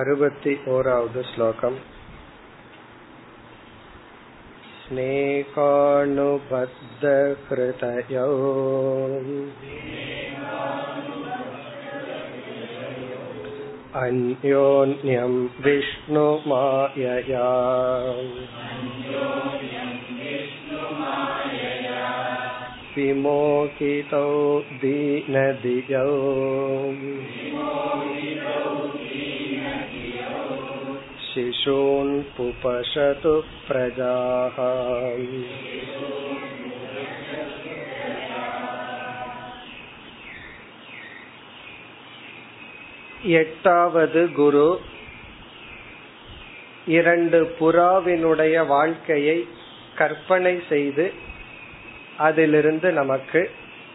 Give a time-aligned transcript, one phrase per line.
[0.00, 1.78] अरुपति ओरावद् श्लोकम्
[4.82, 5.78] स्नेहानुबद्धहृदयो
[14.02, 17.46] अन्योन्यं विष्णुमायया
[22.96, 24.28] विमोहितौ
[24.82, 26.06] दीनदियौ
[31.32, 33.34] शिशून् पुपशतु
[33.68, 34.56] प्रजाः
[43.34, 44.68] எட்டாவது குரு
[46.86, 49.38] இரண்டு புறாவினுடைய வாழ்க்கையை
[49.94, 51.06] கற்பனை செய்து
[52.18, 53.50] அதிலிருந்து நமக்கு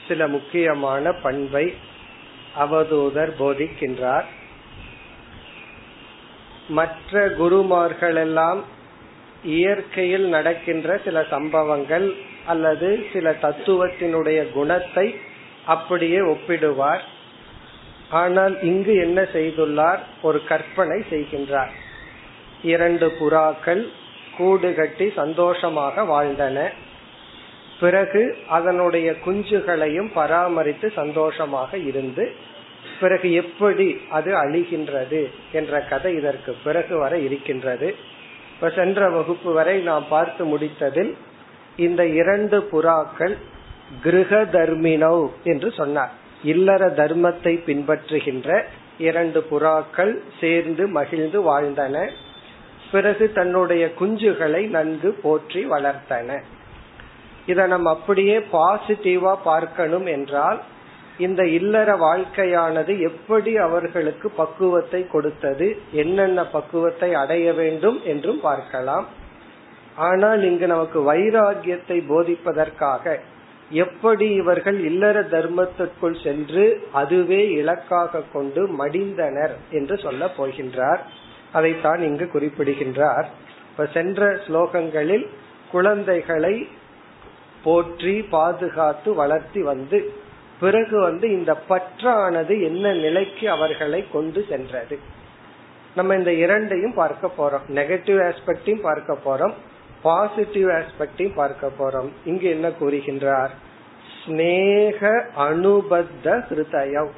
[0.07, 1.65] சில முக்கியமான பண்பை
[2.59, 4.27] அவதூதர் போதிக்கின்றார்
[6.68, 8.60] மற்ற குருமார்களெல்லாம்
[9.42, 12.14] இயற்கையில் நடக்கின்ற சில சம்பவங்கள்
[12.46, 15.14] அல்லது சில தத்துவத்தினுடைய குணத்தை
[15.64, 17.00] அப்படியே ஒப்பிடுவார்.
[18.10, 19.98] ஆனால் இங்கு என்ன செய்துள்ளார்?
[20.22, 21.70] ஒரு கற்பனை செய்கின்றார்.
[22.62, 23.88] இரண்டு புறாக்கள்
[24.36, 26.68] கூடு கட்டி சந்தோஷமாக வாழ்ந்தன.
[27.80, 32.34] பிறகு அதனுடைய குஞ்சுகளையும் பராமரித்து சந்தோஷமாக இருந்து
[33.00, 35.20] பிறகு எப்படி அது அழிகின்றது
[35.52, 37.88] என்ற கதை இதற்கு பிறகு வர இருக்கின்றது.
[38.52, 41.12] இப்ப சென்ற வகுப்பு வரை நாம் பார்த்து முடித்ததில்
[41.76, 43.34] இந்த இரண்டு புறாக்கள்
[44.04, 46.14] கிரக தர்மினவ் என்று சொன்னார்.
[46.42, 48.48] இல்லற தர்மத்தை பின்பற்றுகின்ற
[48.98, 51.96] இரண்டு புறாக்கள் சேர்ந்து மகிழ்ந்து வாழ்ந்தன.
[52.90, 56.38] பிறகு தன்னுடைய குஞ்சுகளை நன்கு போற்றி வளர்த்தன.
[57.46, 60.58] இதை நம்ம அப்படியே பாசிட்டிவா பார்க்கணும் என்றால்
[61.18, 69.06] இந்த இல்லற வாழ்க்கையானது எப்படி அவர்களுக்கு பக்குவத்தை கொடுத்தது என்னென்ன பக்குவத்தை அடைய வேண்டும் என்றும் பார்க்கலாம்.
[70.08, 73.16] ஆனால் இங்கு நமக்கு வைராகியத்தை போதிப்பதற்காக
[73.70, 81.02] எப்படி இவர்கள் இல்லற தர்மத்திற்குள் சென்று அதுவே இலக்காக கொண்டு மடிந்தனர் என்று சொல்ல போகின்றார்.
[81.52, 83.26] அதைத்தான் இங்கு குறிப்பிடுகின்றார்.
[83.70, 85.26] இப்ப சென்ற ஸ்லோகங்களில்
[85.70, 86.54] குழந்தைகளை
[87.64, 89.98] போற்றி பாதுகாத்து வளர்த்தி வந்து
[90.60, 94.98] பிறகு வந்து இந்த பற்றானது என்ன நிலைக்கு அவர்களை கொண்டு சென்றது.
[95.94, 97.70] நம்ம இந்த இரண்டையும் பார்க்க போறோம்.
[97.74, 99.52] நெகட்டிவ் ஆஸ்பெக்டையும் பார்க்க போறோம்.
[100.02, 102.08] பாசிட்டிவ் ஆஸ்பெக்டையும் பார்க்க போறோம்.
[102.24, 103.48] இங்கு என்ன கூறுகின்றார்?
[104.20, 107.10] ஸ்னேக அனுபத்த ஹிருதயம்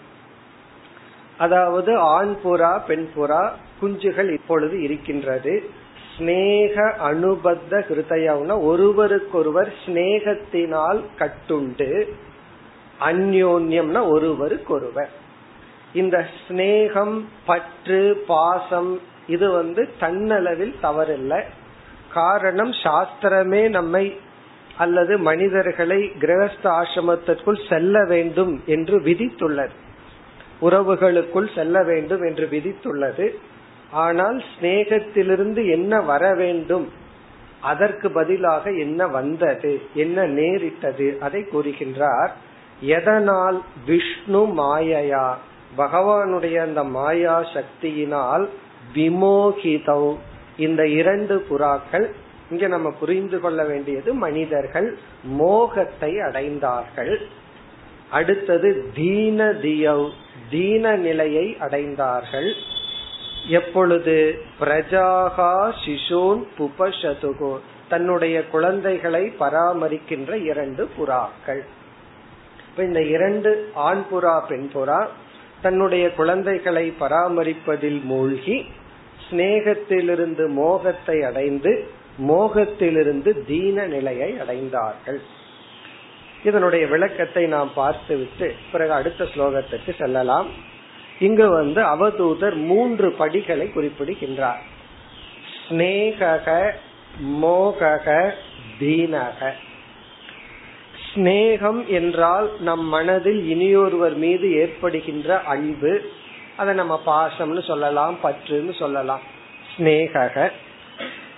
[1.38, 3.50] அதாவது ஆண் புறா பெண் புறா
[3.82, 5.70] குஞ்சுகள் இப்பொழுது இருக்கின்றது.
[6.18, 6.76] ஸ்னேக
[7.10, 12.08] அனுபத்த ஹிருதயம்னா ஒருவருக்கொருவர் ஸ்னேகத்தினால் கட்டுண்டு.
[13.00, 15.10] அந்யோன்யம்னா ஒருவருக்கொருவர்.
[15.92, 21.42] இந்த ஸ்னேகம் பற்று பாசம் இது வந்து தன்னளவில் தவறில்லை.
[22.12, 24.20] காரணம் சாஸ்திரமே நம்மை
[24.76, 29.76] அல்லது மனிதர்களை கிரகஸ்த ஆசிரமத்திற்குள் செல்ல வேண்டும் என்று விதித்துள்ளது.
[30.60, 33.34] உறவுகளுக்குள் செல்ல வேண்டும் என்று விதித்துள்ளது.
[33.90, 36.92] ஆனால் சிநேகத்திலிருந்து என்ன வர வேண்டும்?
[37.60, 39.80] அதற்கு பதிலாக என்ன வந்தது?
[39.94, 41.16] என்ன நேரிட்டது?
[41.20, 42.30] அதை கூறுகின்றார்.
[42.80, 45.34] எதனால் விஷ்ணு மாயையா?
[45.78, 48.48] பகவானுடைய அந்த மாயா சக்தியினால்
[48.94, 50.16] விமோகிதௌ.
[50.56, 52.10] இந்த இரண்டு புறாக்கள்
[52.50, 57.16] இங்க நம்ம புரிந்து கொள்ள வேண்டியது மனிதர்கள் மோகத்தை அடைந்தார்கள்.
[58.10, 60.10] அடுத்தது தீன தியவ்
[60.50, 62.52] தீன நிலையை அடைந்தார்கள்.
[63.48, 64.42] எப்பொழுது?
[64.60, 71.64] பிரஜாகா சிசோன் புபசதுகோ தன்னுடைய குழந்தைகளை பராமரிக்கின்ற இரண்டு புறாக்கள்.
[72.80, 75.06] இப்ப இந்த இரண்டு ஆண் புறா பெண் புறா
[75.62, 78.64] தன்னுடைய குழந்தைகளை பராமரிப்பதில் மூழ்கி
[79.30, 81.88] சிநேகத்திலிருந்து மோகத்தை அடைந்து
[82.28, 85.20] மோகத்திலிருந்து தீன நிலையை அடைந்தார்கள்.
[86.44, 90.46] இதனுடைய விளக்கத்தை நாம் பார்த்துவிட்டு பிறகு அடுத்த ஸ்லோகத்துக்கு செல்லலாம்.
[91.18, 94.62] இங்கு வந்து அவதூதர் மூன்று படிகளை குறிப்பிடுகின்றார்.
[95.68, 96.70] ஸ்னேகக
[97.42, 98.30] மோகக
[98.80, 99.52] தீனக.
[101.14, 105.92] ஸ்னேகம் என்றால் நம் மனதில் இனியொருவர் மீது ஏற்படுகின்ற அன்பு.
[106.56, 109.20] அதை நம்ம பாசம்னு சொல்லலாம் பற்றுன்னு சொல்லலாம்.
[109.72, 110.50] ஸ்னேகக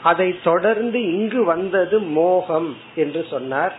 [0.03, 3.75] அதை தொடர்ந்து இங்கு வந்தது மோகம் என்று சொன்னார்.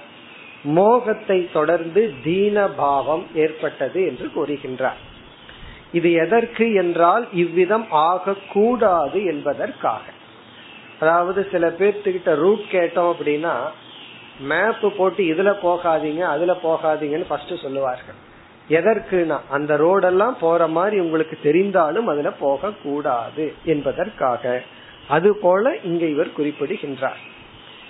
[0.63, 4.99] மோகத்தை தொடர்ந்து தீனபாவம் ஏற்பட்டது என்று கூறுகின்றார்.
[5.91, 10.03] இது எதற்கு என்றால் இவ்விதம் ஆகக்கூடாது என்பதற்காக.
[10.99, 13.55] அதாவது சில பேர்த்துக்கிட்ட ரூட் கேட்டோம் அப்படின்னா
[14.39, 18.31] மேப் போட்டு இதுல போகாதீங்க அதுல போகாதீங்கன்னு ஃபர்ஸ்ட் சொல்லுவார்கள்.
[18.69, 24.61] எதற்குனா அந்த ரோடெல்லாம் போற மாதிரி உங்களுக்கு தெரிந்தாலும் அதுல போக கூடாது என்பதற்காக.
[25.07, 27.17] அது போல இங்க இவர் குறிப்பிடுகின்றார்.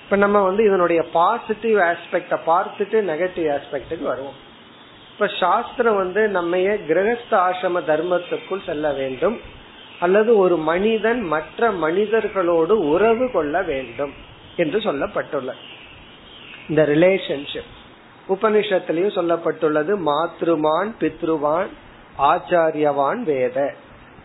[0.04, 4.52] இப்ப நம்ம வந்து இதனுடைய பாசிட்டிவ் ஆஸ்பெக்ட பார்த்துட்டு நெகட்டிவ் ஆஸ்பெக்டுக்கு வருவோம்.
[5.12, 9.40] இப்ப சாஸ்திரம் வந்து நம்ம கிரகஸ்த ஆசிரம தர்மத்துக்குள் செல்ல வேண்டும்.
[10.00, 14.14] அல்லது ஒரு மனிதன் மற்ற மனிதர்களோடு உறவு கொள்ள வேண்டும்
[14.56, 15.62] என்று சொல்லப்பட்டுள்ளது.
[16.70, 17.72] இந்த ரிலேஷன்ஷிப்
[18.30, 21.72] உபனிஷத்திலையும் சொல்லப்பட்டுள்ளது மாத்ருமான் பித்ருவான்
[22.18, 23.76] ஆச்சாரியவான் வேத.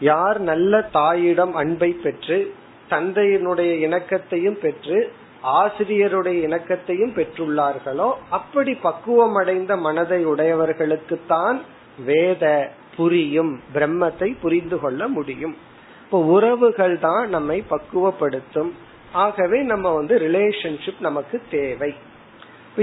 [0.00, 2.54] யார் நல்ல தாயிடம் அன்பை பெற்று
[2.90, 5.12] தந்தையினுடைய இணக்கத்தையும் பெற்று
[5.42, 11.58] ஆசிரியருடைய இணக்கத்தையும் பெற்றுள்ளார்களோ அப்படி பக்குவம் அடைந்த மனதை உடையவர்களுக்குத்தான்
[12.04, 15.56] வேத புரியும் பிரம்மத்தை புரிந்து கொள்ள முடியும்.
[16.04, 18.70] இப்போ உறவுகள் தான் நம்மை பக்குவப்படுத்தும்.
[19.12, 21.94] ஆகவே நம்ம வந்து ரிலேஷன்ஷிப் நமக்கு தேவை.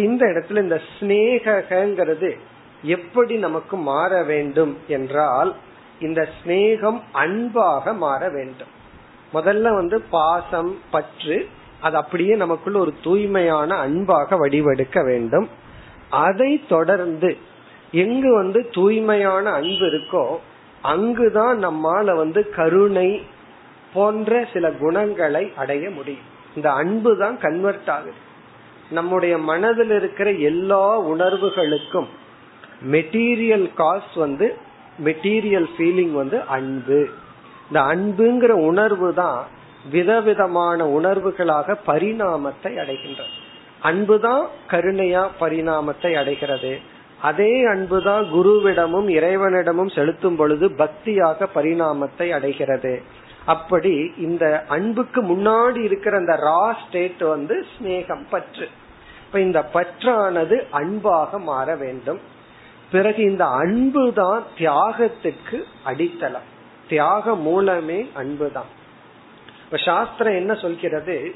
[0.04, 2.38] இந்த இடத்துல இந்த ஸ்னேகங்கிறது
[2.84, 5.56] எப்படி நமக்கு மாற வேண்டும் என்றால்
[6.00, 8.68] இந்த ஸ்னேகம் அன்பாக மாற வேண்டும்.
[9.34, 11.48] முதல்ல வந்து பாசம் பற்று
[11.82, 15.50] அது அப்படியே நமக்குள்ள ஒரு தூய்மையான அன்பாக வடிவெடுக்க வேண்டும்.
[16.10, 17.38] அதை தொடர்ந்து
[17.92, 20.38] எங்கு வந்து தூய்மையான அன்பு இருக்கோ
[20.82, 23.22] அங்குதான் நம்மால வந்து கருணை
[23.94, 26.34] போன்ற சில குணங்களை அடைய முடியும்.
[26.56, 28.25] இந்த அன்பு தான் கன்வெர்ட் ஆகுது.
[28.90, 32.08] நம்முடைய மனதில் இருக்கிற எல்லா உணர்வுகளுக்கும்
[32.92, 34.56] மெட்டீரியல் காஸ் வந்து
[35.04, 37.10] மெட்டீரியல் ஃபீலிங் வந்து அன்பு.
[37.68, 39.46] இந்த அன்புங்கிற உணர்வு தான்
[39.92, 43.34] விதவிதமான உணர்வுகளாக பரிணாமத்தை அடைகின்றது.
[43.82, 46.80] அன்புதான் கருணையா பரிணாமத்தை அடைகிறது.
[47.22, 53.02] அதே அன்புதான் குருவிடமும் இறைவனிடமும் செலுத்தும் பொழுது பக்தியாக பரிணாமத்தை அடைகிறது.
[53.46, 58.68] அப்படி இந்த அன்புக்கு முன்னாடி இருக்கிற அந்த ரா ஸ்டேட் வந்து ஸ்னேகம் பற்று.
[59.26, 62.20] இப்ப இந்த பற்றானது அன்பாக மாற வேண்டும்.
[62.92, 66.48] பிறகு இந்த அன்பு தான் தியாகத்துக்கு அடித்தளம்.
[66.90, 68.66] தியாக மூலமே அன்பு தான்.
[69.64, 71.36] இப்ப சாஸ்திரம் என்ன சொல்கிறது?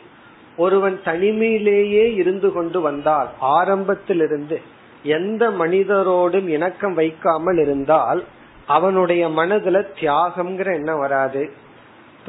[0.58, 4.62] ஒருவன் தனிமையிலேயே இருந்து கொண்டு வந்தால் ஆரம்பத்திலிருந்து
[5.04, 8.24] எந்த மனிதரோடும் இணக்கம் வைக்காமல் இருந்தால்
[8.66, 11.68] அவனுடைய மனதுல தியாகம்ங்கிற எண்ணம் வராது.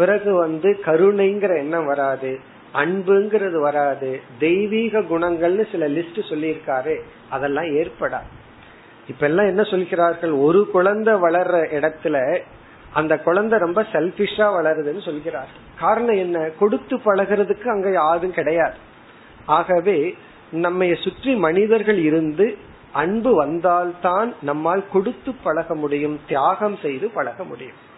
[0.00, 2.30] பிறகு வந்து கருணைங்கிற எண்ணம் வராது
[2.74, 6.94] அன்புங்கிறது வராது தெய்வீக குணங்கள்னு சில லிஸ்ட் சொல்லியிருக்காரு
[7.30, 8.30] அதெல்லாம் ஏற்படாது.
[9.08, 12.16] இப்ப எல்லாம் என்ன சொல்கிறார்கள் ஒரு குழந்தை வளர்ற இடத்துல
[12.92, 15.50] அந்த குழந்தை ரொம்ப செல்பிஷா வளருதுன்னு சொல்கிறார்.
[15.80, 16.38] காரணம் என்ன?
[16.58, 18.76] கொடுத்து பழகிறதுக்கு அங்க யாரும் கிடையாது.
[19.46, 19.98] ஆகவே
[20.50, 22.46] நம்ம சுற்றி மனிதர்கள் இருந்து
[22.92, 27.88] அன்பு வந்தால்தான் நம்மால் கொடுத்து பழக முடியும் தியாகம் செய்து பழக முடியும்.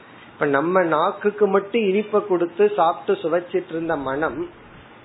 [0.43, 4.49] இப்ப நம்ம நாக்குக்கு மட்டும் இனிப்ப கொடுத்து சாப்பிட்டு சுவைச்சிட்டு இருந்த மனம்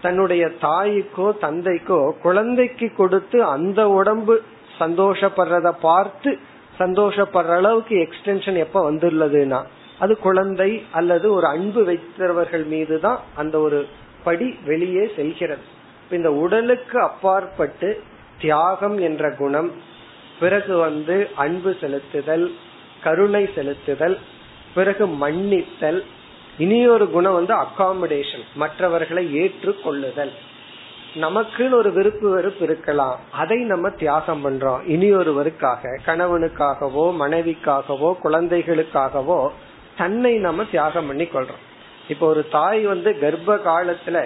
[0.02, 4.42] தன்னுடைய தாய்க்கோ தந்தைக்கோ குழந்தைக்கு கொடுத்து அந்த உடம்பு
[4.80, 6.38] சந்தோஷப்படுறத பார்த்து
[6.80, 9.64] சந்தோஷப்படுற அளவுக்கு எக்ஸ்டென்ஷன் எப்ப வந்துள்ளதுன்னா
[10.00, 13.88] அது குழந்தை அல்லது ஒரு அன்பு வைத்தவர்கள் மீதுதான் அந்த ஒரு
[14.24, 15.68] படி வெளியே செல்கிறது.
[16.12, 18.02] இந்த உடலுக்கு அப்பாற்பட்டு
[18.42, 19.72] தியாகம் என்ற குணம்
[20.40, 22.48] பிறகு வந்து அன்பு செலுத்துதல்
[23.04, 24.18] கருணை செலுத்துதல்
[24.74, 26.04] பிறகு மன்னித்தல்.
[26.58, 30.32] இனியொரு குணம் வந்து அகாமடேஷன் மற்றவர்களை ஏற்றுக்கொள்ளுதல்.
[31.16, 33.20] நமக்குன்னு ஒரு விருப்பு வெறுப்பு இருக்கலாம்.
[33.32, 34.80] அதை நம்ம தியாகம் பண்றோம்.
[34.88, 39.50] இனியொருவருக்காக கணவனுக்காகவோ மனைவிக்காகவோ குழந்தைகளுக்காகவோ
[39.98, 41.64] தன்னை நம்ம தியாகம் பண்ணி கொள்றோம்.
[42.10, 44.24] இப்ப ஒரு தாய் வந்து கர்ப்ப காலத்துல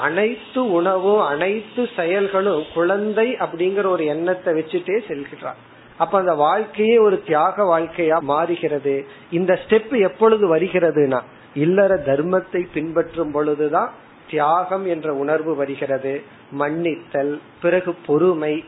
[0.00, 7.78] அனைத்து உணவும் அனைத்து செயல்களும் குழந்தை அப்படிங்கிற ஒரு எண்ணத்தை வச்சுட்டே செல்கிறார் அப்ப அந்த வாழ்க்கையே ஒரு தியாக
[7.78, 9.06] வாழ்க்கையா மாறுகிறது.
[9.30, 11.20] இந்த ஸ்டெப் எப்பொழுது வருகிறதுனா
[11.54, 13.92] இல்லற தர்மத்தை பின்பற்றும் பொழுதுதான்
[14.30, 16.22] தியாகம் என்ற உணர்வு வருகிறது.
[16.50, 18.64] மன்னித்தல் பிறகு பொறுமை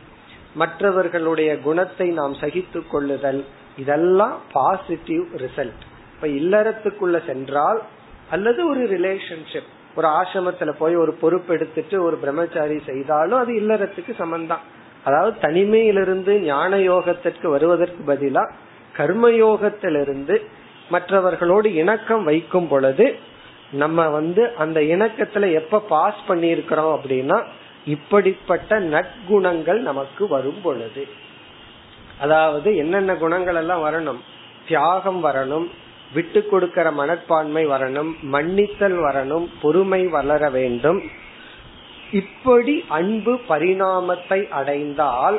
[0.54, 3.44] மற்றவர்களுடைய குணத்தை நாம் சகித்து கொள்ளுதல்
[3.78, 5.82] இதெல்லாம் பாசிட்டிவ் ரிசல்ட்
[6.14, 7.82] இப்ப இல்லறத்துக்குள்ள சென்றால்
[8.30, 14.64] அல்லது ஒரு ரிலேஷன்ஷிப் ஒரு ஆசிரமத்துல போய் ஒரு பொறுப்பு எடுத்துட்டு ஒரு பிரம்மச்சாரி செய்தாலும் அது இல்லறத்துக்கு சமந்தான்.
[15.04, 18.50] அதாவது தனிமையிலிருந்து ஞான யோகத்திற்கு வருவதற்கு பதிலா
[18.96, 20.42] கர்மயோகத்திலிருந்து
[20.88, 23.18] மற்றவர்களோடு இணக்கம் வைக்கும் பொழுது
[23.70, 27.42] நம்ம வந்து அந்த இணக்கத்துல எப்ப பாஸ் பண்ணிருக்கிறோம் அப்படின்னா
[27.84, 31.06] இப்படிப்பட்ட நற்குணங்கள் நமக்கு வரும் பொழுது.
[32.18, 34.18] அதாவது என்னென்ன குணங்கள் எல்லாம் வரணும்?
[34.66, 35.66] தியாகம் வரணும்
[36.14, 41.02] விட்டு கொடுக்கிற மனப்பான்மை வரணும் மன்னித்தல் வரணும் பொறுமை வளர வேண்டும்.
[42.10, 45.38] இப்படி அன்பு பரிணாமத்தை அடைந்தால்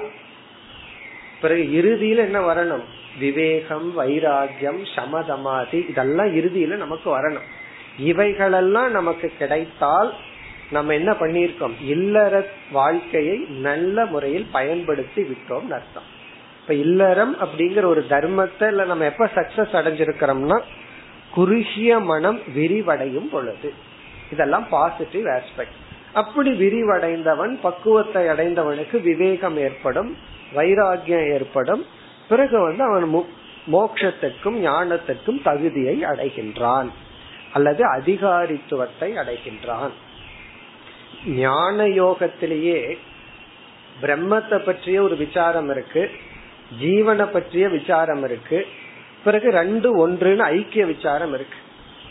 [1.41, 2.83] பிறகு இறுதியில் என்ன வரணும்?
[3.19, 7.47] விவேகம் வைராகியம் சமதமாதி இதெல்லாம் இறுதியில நமக்கு வரணும்.
[7.97, 10.13] இவைகளெல்லாம் நமக்கு கிடைத்தால்
[10.71, 16.03] நம்ம என்ன பண்ணிருக்கோம் இல்லற வாழ்க்கையை நல்ல முறையில் பயன்படுத்தி விட்டோம் அர்த்தம்.
[16.61, 20.61] இப்ப இல்லறம் அப்படிங்கிற ஒரு தர்மத்தை நம்ம எப்ப சக்சஸ் அடைஞ்சிருக்கிறோம்னா
[21.31, 23.73] குறுகிய மனம் விரிவடையும் பொழுது.
[24.31, 30.17] இதெல்லாம் பாசிட்டிவ் ஆஸ்பெக்ட் அப்படி விரிவடைந்தவன் பக்குவத்தை அடைந்தவனுக்கு விவேகம் ஏற்படும்
[30.55, 31.85] வைராகியம் ஏற்படும்.
[32.29, 33.25] பிறகு வந்து அவன்
[33.73, 36.89] மோக்ஷத்துக்கும் ஞானத்துக்கும் தகுதியை அடைகின்றான்.
[37.53, 39.89] அல்லது அதிகாரித்துவத்தை அடைகின்றான்.
[41.25, 42.97] ஞான யோகத்திலேயே
[44.01, 46.11] பிரம்மத்தை பற்றிய ஒரு விசாரம் இருக்கு.
[46.81, 48.67] ஜீவனை பற்றிய விசாரம் இருக்கு.
[49.23, 51.57] பிறகு ரெண்டு ஒன்றுன்னு ஐக்கிய விசாரம் இருக்கு.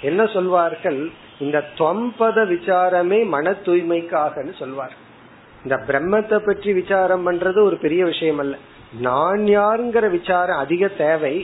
[0.00, 1.10] என்ன சொல்வார்கள்?
[1.38, 4.94] இந்த துவம்பத விசாரமே மன தூய்மைக்காகன்னு சொல்வார்.
[5.64, 8.56] இந்த பிரம்மத்தை பற்றி விசாரம் பண்றது ஒரு பெரிய விஷயம் அல்ல
[9.06, 11.34] நான் யாருங்கிற விசாரம் அதிக தேவை.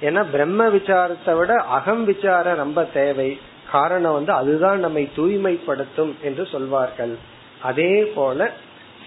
[0.00, 3.30] ஏன்னா பிரம்ம விசாரத்தை விட அகம் விசாரம் ரொம்ப தேவை.
[3.70, 7.14] காரணம் வந்து அதுதான் நம்மை தூய்மைப்படுத்தும் என்று சொல்வார்கள்.
[7.62, 8.50] அதே போல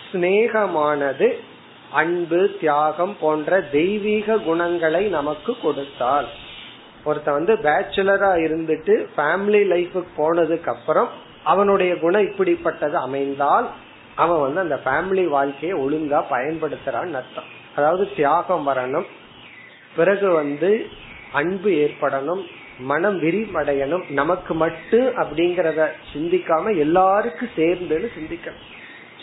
[0.08, 1.28] சிநேகமானது
[1.92, 6.28] அன்பு தியாகம் போன்ற தெய்வீக குணங்களை நமக்கு கொடுத்தால்
[7.06, 11.10] ஒருத்த வந்து பேச்சுலரா இருந்துட்டு ஃபேமிலி லைஃபுக்கு போனதுக்கு அப்புறம்
[11.44, 13.68] அவனுடைய குணம் இப்படிப்பட்டது அமைந்தால்
[14.16, 17.50] அவன் வந்து அந்த ஃபேமிலி வாழ்க்கையை ஒழுங்கா பயன்படுத்துறான்னு அர்த்தம்.
[17.76, 19.08] அதாவது தியாகம் வரணும்
[19.96, 20.70] பிறகு வந்து
[21.32, 22.44] அன்பு ஏற்படணும்
[22.92, 25.82] மனம் விரிவடையணும் நமக்கு மட்டும் அப்படிங்கறத
[26.14, 28.66] சிந்திக்காம எல்லாருக்கும் சேர்ந்துன்னு சிந்திக்கணும்.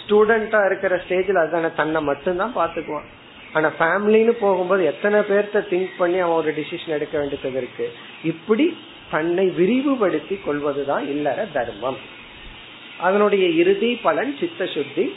[0.02, 3.08] ஸ்டூடெண்டா இருக்கிற ஸ்டேஜ்ல அதான தன்னை மட்டும்தான் பாத்துக்குவான்
[3.52, 7.92] ஆனா ஃபேமிலின்னு போகும்போது எத்தனை பேர்த்த திங்க் பண்ணி அவன் ஒரு டிசிஷன் எடுக்க வேண்டியது இருக்கு?
[8.24, 8.78] இப்படி
[9.10, 11.96] தன்னை விரிவுபடுத்தி கொள்வதுதான் இல்லற தர்மம்.
[12.98, 15.14] அதனுடைய இறுதி பலன் சித்த சுத்தி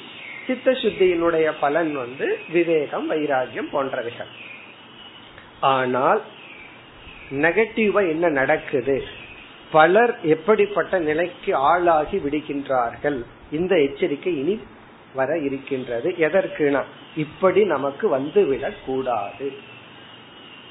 [0.48, 4.32] சித்த சுத்தியினுடைய பலன் வந்து விவேகம் வைராகியம் போன்றவைகள்.
[5.60, 6.22] ஆனால்
[7.32, 9.04] நெகட்டிவா என்ன நடக்குது?
[9.72, 13.24] பலர் எப்படிப்பட்ட நிலைக்கு ஆளாகி விடுகின்றார்கள்?
[13.52, 14.60] இந்த எச்சரிக்கை இனி
[15.16, 16.16] வர இருக்கின்றது.
[16.20, 16.84] எதற்குனா
[17.16, 19.54] இப்படி நமக்கு வந்து விடக்கூடாது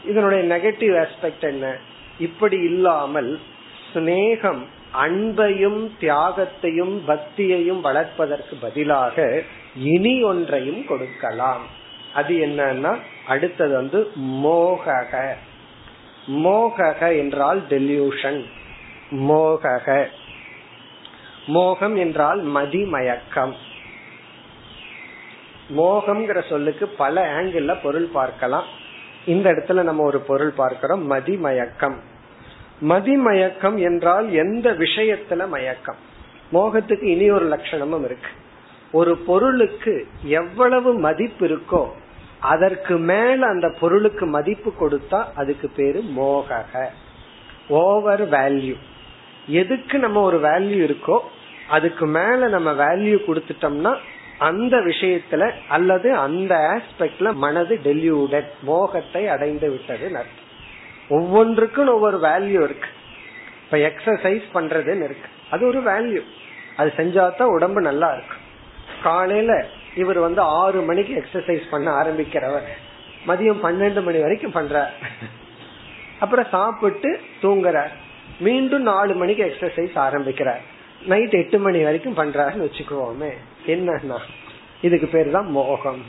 [0.04, 1.76] இதனுடைய நெகட்டிவ் ஆஸ்பெக்ட் என்ன?
[2.18, 3.40] இப்படி இல்லாமல்
[3.94, 4.62] சிநேகம்
[5.02, 9.42] அன்பையும் தியாகத்தையும் பக்தியையும் வளர்ப்பதற்கு பதிலாக
[9.76, 11.64] இனி ஒன்றையும் கொடுக்கலாம்.
[12.14, 15.34] அது என்னன்னா அடுத்தது வந்து மோகக.
[16.28, 18.44] மோகக என்றால் டெல்யூஷன்
[19.10, 20.06] மோகக.
[21.46, 23.54] மோகம் என்றால் மதிமயக்கம்.
[25.70, 28.64] மோகம்ங்கிற சொல்லுக்கு பல ஆங்கிள் பொருள் பார்க்கலாம்.
[29.24, 31.96] இந்த இடத்துல நம்ம ஒரு பொருள் பார்க்கிறோம் மதிமயக்கம்.
[32.88, 35.96] மதிமயக்கம் என்றால் எந்த விஷயத்துல மயக்கம்?
[36.52, 38.28] மோகத்துக்கு இனி ஒரு லட்சணமும் இருக்கு.
[38.90, 41.86] ஒரு பொருளுக்கு எவ்வளவு மதிப்பு இருக்கோ
[42.38, 46.64] அதற்கு மேல அந்த பொருளுக்கு மதிப்பு கொடுத்தா அதுக்கு பேரு மோக
[47.68, 48.74] ஓவர் வேல்யூ
[49.46, 51.18] எதுக்கு நம்ம ஒரு வேல்யூ இருக்கோ
[51.68, 53.96] அதுக்கு மேல நம்ம வேல்யூ கொடுத்துட்டோம்னா
[54.48, 60.08] அந்த விஷயத்துல அல்லது அந்த ஆஸ்பெக்ட்ல மனது டெல்யூடட் மோகத்தை அடைந்து விட்டது
[61.08, 62.90] ஒவ்வொன்றுக்கும் ஒவ்வொரு வேல்யூ இருக்கு.
[63.64, 65.28] இப்ப எக்ஸசைஸ் பண்றதுன்னு இருக்கு.
[65.50, 66.22] அது ஒரு வேல்யூ
[66.76, 68.42] அது செஞ்சாதான் உடம்பு நல்லா இருக்கும்.
[69.02, 72.68] காலையில இவர் வந்து ஆறு மணிக்கு எக்ஸசைஸ் பண்ண ஆரம்பிக்கிறவர்.
[73.26, 74.92] மதியம் பன்னெண்டு மணி வரைக்கும் பண்ற
[76.20, 77.10] அப்புறம் சாப்பிட்டு
[77.42, 77.92] தூங்குறார்.
[78.38, 80.62] மீண்டும் நாலு மணிக்கு எக்ஸசைஸ் ஆரம்பிக்கிறார்.
[81.06, 83.32] நைட் எட்டு மணி வரைக்கும் பண்றாருன்னு வச்சுக்குவோமே.
[83.72, 84.18] என்னன்னா
[84.86, 86.02] இதுக்கு பேர் தான் மோகம்.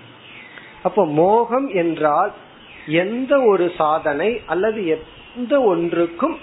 [0.87, 2.31] அப்போ மோகம் என்றால்
[3.03, 6.35] எந்த ஒரு சாதனை அல்லது எந்த ஒன்றுக்கும்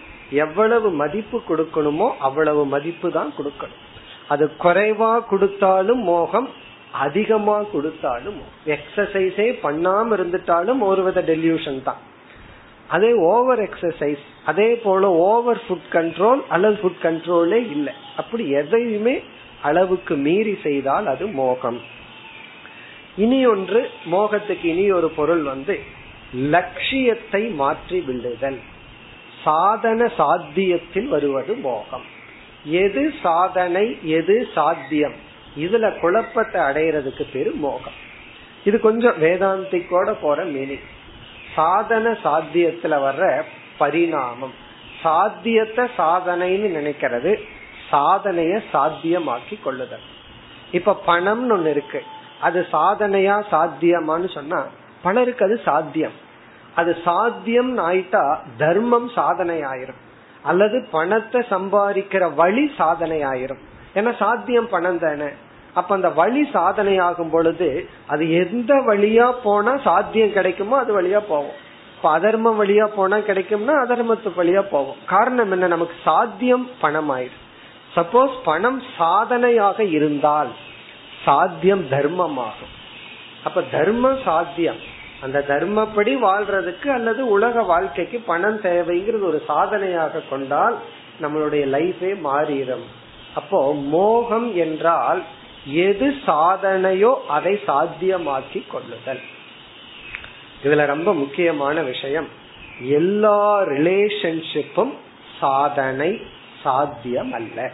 [0.44, 3.82] எவ்வளவு மதிப்பு கொடுக்கணுமோ அவ்வளவு மதிப்பு தான் கொடுக்கணும்.
[4.32, 6.48] அது குறைவா கொடுத்தாலும் மோகம்
[7.04, 8.38] அதிகமா கொடுத்தாலும்
[8.76, 12.00] எக்ஸசைஸே பண்ணாம இருந்துட்டாலும் ஒரு வித டெல்யூஷன் தான்.
[12.94, 17.94] அதே ஓவர் எக்ஸசைஸ் அதே போல ஓவர் ஃபுட் கண்ட்ரோல் அல்லது ஃபுட் கண்ட்ரோலே இல்லை.
[18.20, 19.14] அப்படி எதையுமே
[19.62, 21.80] அளவுக்கு மீறி செய்தால் அது மோகம்.
[23.16, 25.80] இனி ஒன்று மோகத்துக்கு இனி ஒரு பொருள் வந்து
[26.34, 28.60] லட்சியத்தை மாற்றி விடுதல்.
[29.44, 32.06] சாதன சாத்தியத்தில் வருவது மோகம்.
[32.64, 35.14] எது சாதனை எது சாத்தியம்?
[35.58, 37.98] இதுல குழப்பத்தை அடையிறதுக்கு பேரு மோகம்.
[38.64, 40.86] இது கொஞ்சம் வேதாந்திக்கோட போற மீனிங்
[41.54, 43.42] சாதன சாத்தியத்துல வர்ற
[43.78, 44.54] பரிணாமம்.
[45.02, 47.32] சாத்தியத்தை சாதனைன்னு நினைக்கிறது.
[47.92, 50.06] சாதனைய சாத்தியமாக்கி கொள்ளுதல்.
[50.72, 52.02] இப்ப பணம்னு ஒண்ணு இருக்கு.
[52.40, 54.60] அது சாதனையா சாத்தியமான்னு சொன்னா
[55.02, 56.16] பலருக்கு அது சாத்தியம்.
[56.74, 58.24] அது சாத்தியம் ஆயிட்டா
[58.58, 60.00] தர்மம் சாதனை ஆயிரும்
[60.42, 63.62] அல்லது பணத்தை சம்பாதிக்கிற வழி சாதனை ஆயிரும்
[63.94, 65.28] ஏன்னா சாத்தியம் பணம் தானே.
[65.74, 67.68] அப்ப அந்த வழி சாதனை ஆகும் பொழுது
[68.06, 71.58] அது எந்த வழியா போனா சாத்தியம் கிடைக்குமோ அது வழியா போவோம்.
[71.96, 74.98] இப்ப அதர்மம் வழியா போனா கிடைக்கும்னா அதர்மத்து வழியா போவோம்.
[75.06, 75.66] காரணம் என்ன?
[75.66, 77.41] நமக்கு சாத்தியம் பணம் ஆயிரும்
[77.96, 80.48] சப்போஸ் பணம் சாதனையாக இருந்தால்
[81.24, 82.72] சாத்தியம் தர்மமாகும்.
[83.44, 84.80] அப்ப தர்மம் சாத்தியம்.
[85.20, 90.76] அந்த தர்மப்படி வாழ்றதுக்கு அல்லது உலக வாழ்க்கைக்கு பணம் தேவைங்கிறது ஒரு சாதனையாக கொண்டால்
[91.20, 92.86] நம்மளுடைய லைஃபே மாறிடும்.
[93.34, 95.22] அப்போ மோகம் என்றால்
[95.66, 99.20] எது சாதனையோ அதை சாத்தியமாக்கி கொள்ளுதல்.
[100.64, 102.28] இதுல ரொம்ப முக்கியமான விஷயம்.
[102.80, 104.92] எல்லா ரிலேஷன்ஷிப்பும்
[105.40, 106.20] சாதனை
[106.62, 107.70] சாத்தியம் அல்ல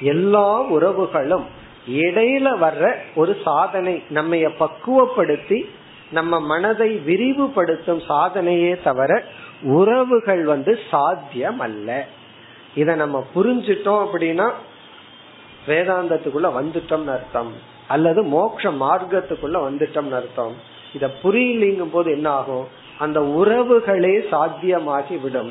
[0.00, 1.46] எல்லா உறவுகளும்
[1.90, 5.64] இடையில வர்ற ஒரு சாதனை நம்ம பக்குவப்படுத்தி
[6.10, 9.24] நம்ம மனதை விரிவுபடுத்தும் சாதனையே தவிர
[9.62, 12.06] உறவுகள் வந்து சாத்தியம் அல்ல
[12.74, 14.50] இத நம்ம புரிஞ்சிட்டோம் அப்படின்னா
[15.66, 17.52] வேதாந்தத்துக்குள்ள வந்துட்டோம்னு அர்த்தம்.
[17.88, 20.54] அல்லது மோட்ச மார்க்கத்துக்குள்ள வந்துட்டோம்னு அர்த்தம்.
[20.94, 22.66] இத புரியலிங்கும் போது என்ன ஆகும்?
[22.98, 25.50] அந்த உறவுகளே சாத்தியமாகி விடும்.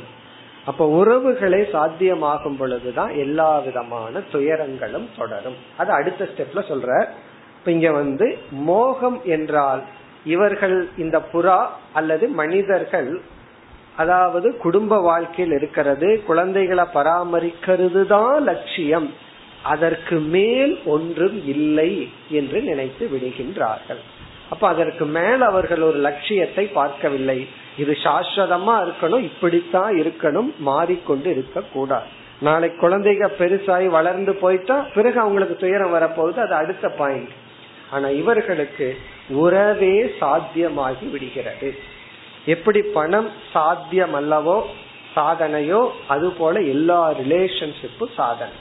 [0.69, 5.57] அப்ப உறவுகளை சாத்தியமாகும் பொழுதுதான் எல்லா விதமான துயரங்களும் தொடரும்.
[5.81, 6.89] அது அடுத்த ஸ்டெப்ல சொல்ற.
[7.57, 8.27] இப்ப இங்க வந்து
[8.69, 9.81] மோகம் என்றால்
[10.33, 11.59] இவர்கள் இந்த புறா
[11.93, 13.11] அல்லது மனிதர்கள்
[13.95, 19.09] அதாவது குடும்ப வாழ்க்கையில் இருக்கிறது குழந்தைகளை பராமரிக்கிறது தான் லட்சியம்.
[19.73, 21.91] அதற்கு மேல் ஒன்றும் இல்லை
[22.39, 24.01] என்று நினைத்து விடுகின்றார்கள்.
[24.49, 27.39] அப்ப அதற்கு மேல் அவர்கள் ஒரு லட்சியத்தை பார்க்கவில்லை.
[27.81, 32.09] இது சாஸ்வதமா இருக்கணும் இப்படித்தான் இருக்கணும் மாறிக்கொண்டு இருக்க கூடாது
[32.47, 37.33] நாளை குழந்தைங்க பெருசாகி வளர்ந்து போயிட்டா பிறகு அவங்களுக்கு துயரம் வரப்போகுது அது அடுத்த பாயிண்ட்
[37.91, 38.87] ஆனா இவர்களுக்கு
[39.43, 41.69] உறவே சாத்தியமாகி விடுகிறது.
[42.45, 44.57] எப்படி பணம் சாத்தியம் அல்லவோ
[45.15, 45.81] சாதனையோ
[46.13, 48.57] அது போல எல்லா ரிலேஷன்ஷிப்பும் சாதனை.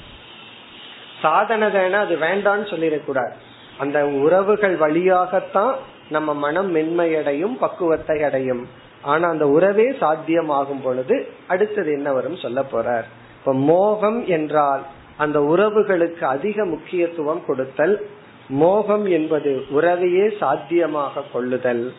[1.22, 3.34] சாதனை தானே அது வேண்டான்னு சொல்லிடக்கூடாது.
[3.78, 5.74] அந்த உறவுகள் வழியாகத்தான்
[6.08, 8.62] நம்ம மனம் மென்மையடையும் பக்குவத்தை அடையும்.
[9.02, 13.04] ஆனா அந்த உறவே சாத்தியமாகும் பொழுது அடுத்தது என்ன வரும் சொல்ல போறார்?
[13.38, 14.82] இப்ப மோகம் என்றால்
[15.16, 18.06] அந்த உறவுகளுக்கு அதிக முக்கியத்துவம் கொடுத்தல்
[18.48, 21.92] மோகம் என்பது உறவையே சாத்தியமாக கொள்ளுதல்.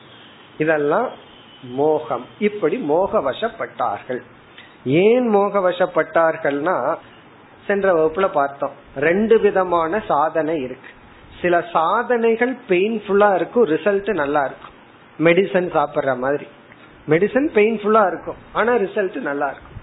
[0.58, 1.10] இதெல்லாம்
[1.64, 2.26] மோகம்.
[2.40, 4.22] இப்படி மோக வசப்பட்டார்கள்
[4.86, 6.96] ஏன் மோக வசப்பட்டார்கள்னா
[7.68, 8.72] சென்ற வகுப்புல பார்த்தோம்.
[8.96, 10.90] ரெண்டு விதமான சாதனை இருக்கு.
[11.42, 14.78] சில சாதனைகள் பெயின்ஃபுல்லா இருக்கும் ரிசல்ட் நல்லா இருக்கும்.
[15.26, 16.48] மெடிசன் சாப்பிடுற மாதிரி.
[17.10, 18.36] மெடிசன் பெயின்ஃபுல்லா இருக்கும்.
[18.54, 19.78] ஆனா ரிசல்ட் நல்லா இருக்கும்.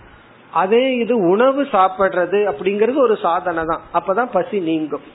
[0.53, 3.81] அதே இது உணவு சாப்பிடுறது அப்படிங்கறது ஒரு சாதனை தான்.
[3.93, 5.07] அப்பதான் பசி நீங்கும்.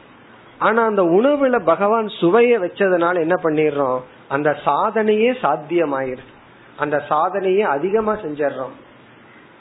[0.58, 4.00] ஆனா அந்த உணவுல பகவான் சுவைய வச்சதுனால என்ன பண்ணிடுறோம்?
[4.28, 6.30] அந்த சாதனையே சாத்தியமாயிருது
[6.78, 8.76] அந்த சாதனையே அதிகமா செஞ்சிடறோம்.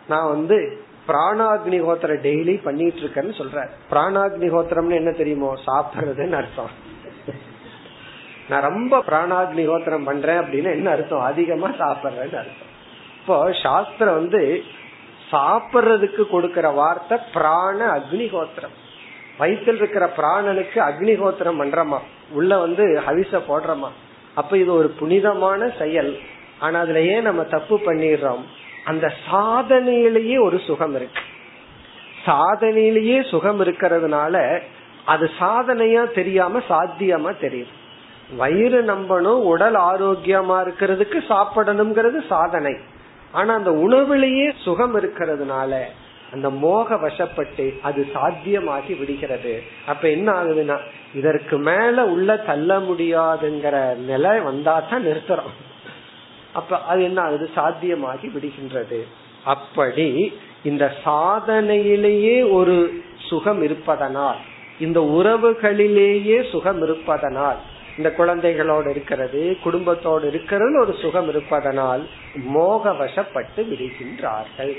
[0.08, 5.54] நான் வந்து பிராணாக்னிஹோத்திர டெய்லி பண்ணிட்டு இருக்கேன்னு சொல்ற பிராணாக்னி ஹோத்திரம்னு என்ன தெரியுமோ?
[5.66, 6.88] சாப்பிடுறதுன்னு அர்த்தம்.
[8.50, 11.20] நான் ரொம்ப பிராணாக்னி ஹோத்திரம் பண்றேன் அப்படின்னு என்ன அர்த்தம்?
[11.20, 12.70] அதிகமா சாப்பிடுறேன்னு அர்த்தம்.
[13.20, 14.62] இப்போ சாஸ்திரம் வந்து
[15.32, 18.76] சாப்பிடுறதுக்கு கொடுக்கற வார்த்தை பிராண அக்னிஹோத்திரம்
[19.38, 21.98] வயிற்றில் இருக்கிற பிராணனுக்கு அக்னிஹோத்திரம் பண்றமா?
[22.30, 23.90] உள்ள வந்து ஹவிச போடுறமா?
[24.34, 26.18] அப்ப இது ஒரு புனிதமான செயல்.
[26.58, 28.44] ஆனா அதுல ஏன் நம்ம தப்பு பண்ணிடுறோம்?
[28.84, 31.22] அந்த சாதனையிலேயே ஒரு சுகம் இருக்கு.
[32.26, 34.60] சாதனையிலேயே சுகம் இருக்கிறதுனால
[35.04, 37.78] அது சாதனையா தெரியாம சாத்தியமா தெரியும்
[38.36, 42.76] வயிறு நம்பணும் உடல் ஆரோக்கியமா இருக்கிறதுக்கு சாப்பிடணுங்கிறது சாதனை.
[43.32, 45.80] ஆனா அந்த உணவுலேயே சுகம் இருக்கிறதுனால
[46.32, 49.62] அந்த மோக வசப்பட்டு அது சாத்தியமாகி விடுகிறது.
[49.86, 50.76] அப்ப என்ன ஆகுதுன்னா
[51.14, 55.56] இதற்கு மேல உள்ள தள்ள முடியாதுங்கிற நிலை வந்தா தான் நிறுத்துறோம்
[56.52, 57.50] அப்ப அது என்ன ஆகுது?
[57.54, 59.00] சாத்தியமாகி விடுகின்றது.
[59.44, 64.36] அப்படி இந்த சாதனையிலேயே ஒரு சுகம் இருப்பதனால்
[64.80, 67.56] இந்த உறவுகளிலேயே சுகம் இருப்பதனால்
[67.96, 74.76] இந்த குழந்தைகளோடு இருக்கிறது குடும்பத்தோடு இருக்கிறது ஒரு சுகம் இருப்பதனால் மோக வசப்பட்டு விடுகின்றார்கள்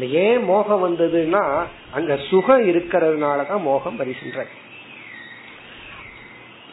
[0.00, 4.46] ஏன் மோகம் வந்ததுன்னா அங்க சுகம் இருக்கிறதுனாலதான் மோகம் வருகின்ற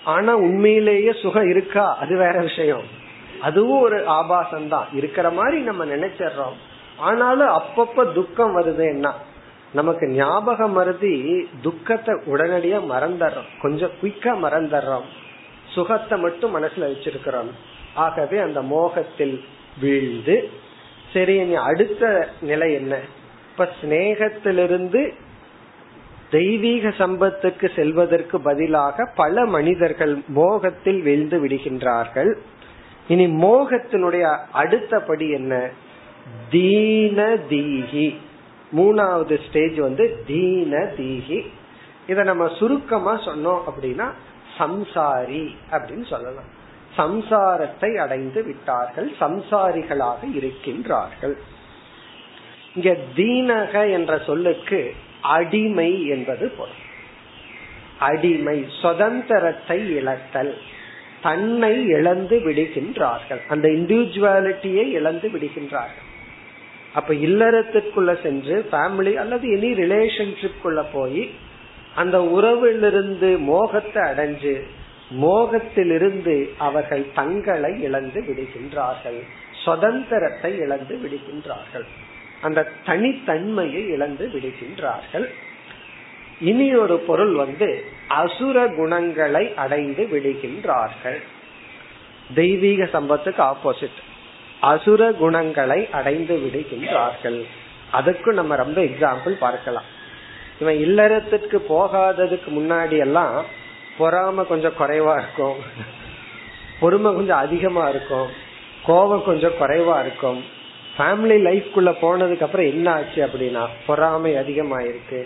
[0.04, 1.98] ஆனா உண்மையிலேயே சுகம் இருக்கா?
[1.98, 2.84] அது வேற விஷயம்.
[3.41, 6.58] அதுவும் ஒரு ஆபாசம் தான் இருக்கிற மாதிரி நம்ம நினைச்சிடறோம்.
[6.98, 9.13] ஆனாலும் அப்பப்ப துக்கம் வருது என்ன?
[9.72, 13.62] நமக்கு ஞாபகம் மருதி துக்கத்தை உடனடியா மறந்துடுறோம்.
[13.62, 15.06] கொஞ்சம் குயிக்கா மறந்துடுறோம்.
[15.74, 17.52] சுகத்தை மட்டும் மனசுல வச்சிருக்கிறோம்.
[17.94, 19.36] ஆகவே அந்த மோகத்தில்
[19.82, 20.50] வீழ்ந்து
[21.14, 22.04] சரி இனி அடுத்த
[22.42, 22.94] நிலை என்ன?
[23.52, 25.02] இப்ப சிநேகத்திலிருந்து
[26.30, 32.32] தெய்வீக சம்பத்துக்கு செல்வதற்கு பதிலாக பல மனிதர்கள் மோகத்தில் வீழ்ந்து விடுகின்றார்கள்.
[33.08, 35.54] இனி மோகத்தினுடைய அடுத்த படி என்ன?
[36.50, 38.08] தீன தீகி
[38.76, 41.40] மூணாவது ஸ்டேஜ் வந்து தீன தீகி
[42.08, 44.08] இத நம்ம சுருக்கமா சொன்னோம் அப்படின்னா
[44.62, 46.50] சம்சாரி அப்படின்னு சொல்லலாம்.
[46.97, 51.36] சம்சாரத்தை அடைந்து விட்டார்கள் சம்சாரிகளாக இருக்கின்றார்கள்.
[52.76, 56.80] இங்க தீனக என்ற சொல்லுக்கு அடிமை என்பது பொருள்.
[58.00, 60.54] அடிமை சுதந்திரத்தை இழத்தல்
[61.21, 63.41] தன்னை இழந்து விடுகின்றார்கள்.
[63.47, 66.08] அந்த இண்டிவிஜுவாலிட்டியை இழந்து விடுகின்றார்கள்.
[66.93, 71.21] அப்ப இல்லறத்திற்குள்ள சென்று ஃபேமிலி அல்லது எனி ரிலேஷன்ஷிப் குள்ள போய்
[71.95, 74.62] அந்த உறவிலிருந்து மோகத்தை அடைஞ்சு
[75.21, 79.23] மோகத்திலிருந்து அவர்கள் தங்களை இழந்து விடுகின்றார்கள்.
[79.51, 81.84] சுதந்திரத்தை இழந்து விடுகின்றார்கள்.
[82.41, 85.30] அந்த தனித்தன்மையை இழந்து விடுகின்றார்கள்.
[86.39, 91.19] இனி ஒரு பொருள் வந்து அசுர குணங்களை அடைந்து விடுகின்றார்கள்.
[92.34, 93.99] தெய்வீக சம்பத்துக்கு ஆப்போசிட்
[94.60, 97.43] அசுர குணங்களை அடைந்து விடுகின்றார்கள்.
[97.93, 99.99] அதுக்கும் நம்ம ரொம்ப எக்ஸாம்பிள் பார்க்கலாம்.
[100.62, 103.45] இவன் இல்லறத்துக்கு போகாததுக்கு முன்னாடி எல்லாம்
[104.00, 105.58] பொறாம கொஞ்சம் குறைவா இருக்கும்.
[106.80, 108.30] பொறுமை கொஞ்சம் அதிகமா இருக்கும்.
[108.86, 110.39] கோபம் கொஞ்சம் குறைவா இருக்கும்.
[110.97, 115.21] ஃபேமிலி லைஃப்குள்ள போனதுக்கு அப்புறம் என்ன ஆச்சு அப்படின்னா பொறாமை அதிகமாயிருக்கு.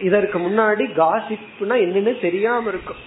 [0.00, 3.02] இதற்கு முன்னாடி காசிப்னா என்னன்னு தெரியாம இருக்கும்.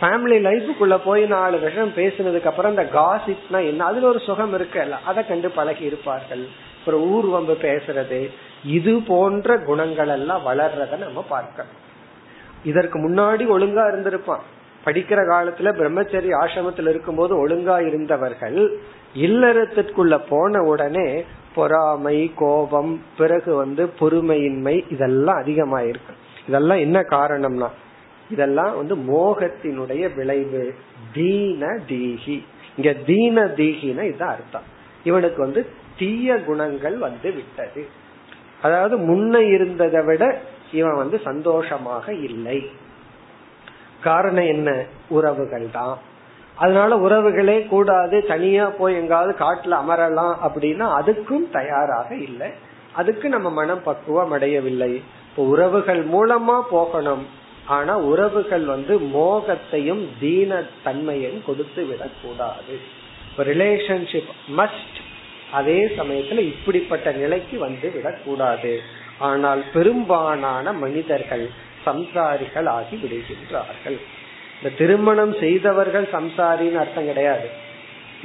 [0.00, 5.26] ஃபேமிலி லைஃபுக்குள்ள போய் நாலு விஷயம் பேசினதுக்கு அப்புறம் இந்த காசிப்னா என்ன அதுல ஒரு சுகம் இருக்குல்ல அதை
[5.26, 6.44] கண்டு பழகி இருப்பார்கள்.
[6.78, 8.20] அப்புறம் ஊர்வம்பு பேசுறது
[8.64, 11.72] இது போன்ற குணங்கள் எல்லாம் வளர்றத நம்ம பார்க்கணும்.
[12.64, 14.40] இதற்கு முன்னாடி ஒழுங்கா இருந்திருப்பான்.
[14.84, 18.78] படிக்கிற காலத்துல பிரம்மச்சரி ஆசிரமத்தில் இருக்கும்போது ஒழுங்கா இருந்தவர்கள்
[19.14, 26.14] இல்லறத்திற்குள்ள போன உடனே பொறாமை கோபம் பிறகு வந்து பொறுமையின்மை இதெல்லாம் அதிகமாயிருக்கு.
[26.48, 27.68] இதெல்லாம் என்ன காரணம்னா
[28.30, 30.74] இதெல்லாம் வந்து மோகத்தினுடைய விளைவு.
[31.12, 32.44] தீன தீகி.
[32.76, 34.62] இங்க தீன தீகின இதுதான் அர்த்தம்.
[35.04, 35.66] இவனுக்கு வந்து
[35.98, 37.86] தீய குணங்கள் வந்து விட்டது.
[38.62, 40.40] அதாவது முன்ன இருந்ததை விட
[40.72, 42.70] இவன் வந்து சந்தோஷமாக இல்லை.
[44.00, 44.84] காரணம் என்ன?
[45.08, 45.98] உறவுகள் தான்.
[46.54, 52.48] அதனால உறவுகளே கூடாது தனியா போய் எங்காவது காட்டுல அமரலாம் அப்படின்னா அதுக்கும் தயாராக இல்லை.
[52.92, 55.02] அதுக்கு நம்ம மனம் பக்குவம் அடையவில்லை.
[55.30, 57.26] இப்போ உறவுகள் மூலமா போகணும்.
[57.66, 62.98] ஆனா உறவுகள் வந்து மோகத்தையும் தீன தன்மையும் கொடுத்து விடக்கூடாது
[63.36, 64.98] ரிலேஷன்ஷிப் மஸ்ட்
[65.52, 68.80] அதே சமயத்துல இப்படிப்பட்ட நிலைக்கு வந்து விடக்கூடாது.
[69.18, 71.50] ஆனால் பெரும்பாலான மனிதர்கள்
[71.86, 73.98] சம்சாரிகள் ஆகி விடுகின்றார்கள்.
[74.56, 77.48] இந்த திருமணம் செய்தவர்கள் சம்சாரின்னு அர்த்தம் கிடையாது.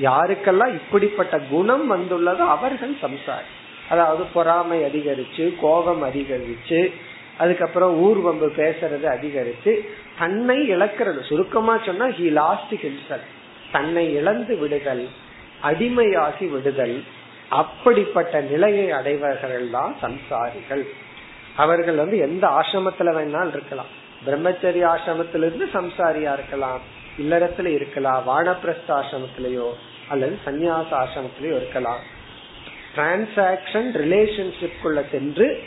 [0.01, 3.49] யாருக்கெல்லாம் இப்படிப்பட்ட குணம் வந்துள்ளதோ அவர்கள் சம்சாரி.
[3.89, 6.91] அதாவது பொறாமை அதிகரிச்சு கோபம் அதிகரிச்சு
[7.37, 9.71] அதுக்கப்புறம் ஊர்வம்பு பேசுறது அதிகரிச்சு
[10.19, 11.21] தன்னை இழக்கிறது.
[11.21, 13.25] சுருக்கமா சொன்னா ஹி லாஸ்ட் ஹிம்சல்
[13.71, 15.05] தன்னை இழந்து விடுதல்.
[15.65, 17.03] அடிமையாகி விடுதல்.
[17.49, 20.87] அப்படிப்பட்ட நிலையை அடைவர்கள் தான் சம்சாரிகள்.
[21.55, 24.03] அவர்கள் வந்து எந்த ஆசிரமத்துல வேணாலும் இருக்கலாம்.
[24.25, 26.79] பிரம்மச்சரி ஆசிரமத்திலிருந்து சம்சாரியா இருக்கலாம்.
[27.17, 28.27] இல்லறத்துல இருக்கலாம்.
[28.27, 29.69] வானப்பிரஸ்த ஆசிரமத்திலயோ
[30.09, 31.99] அல்லது சந்நியாச ஆசிரமத்திலயோ இருக்கலாம்.
[32.95, 35.63] டிரான்சாக்சன் ரிலேஷன்ஷிப்குள்ள சென்று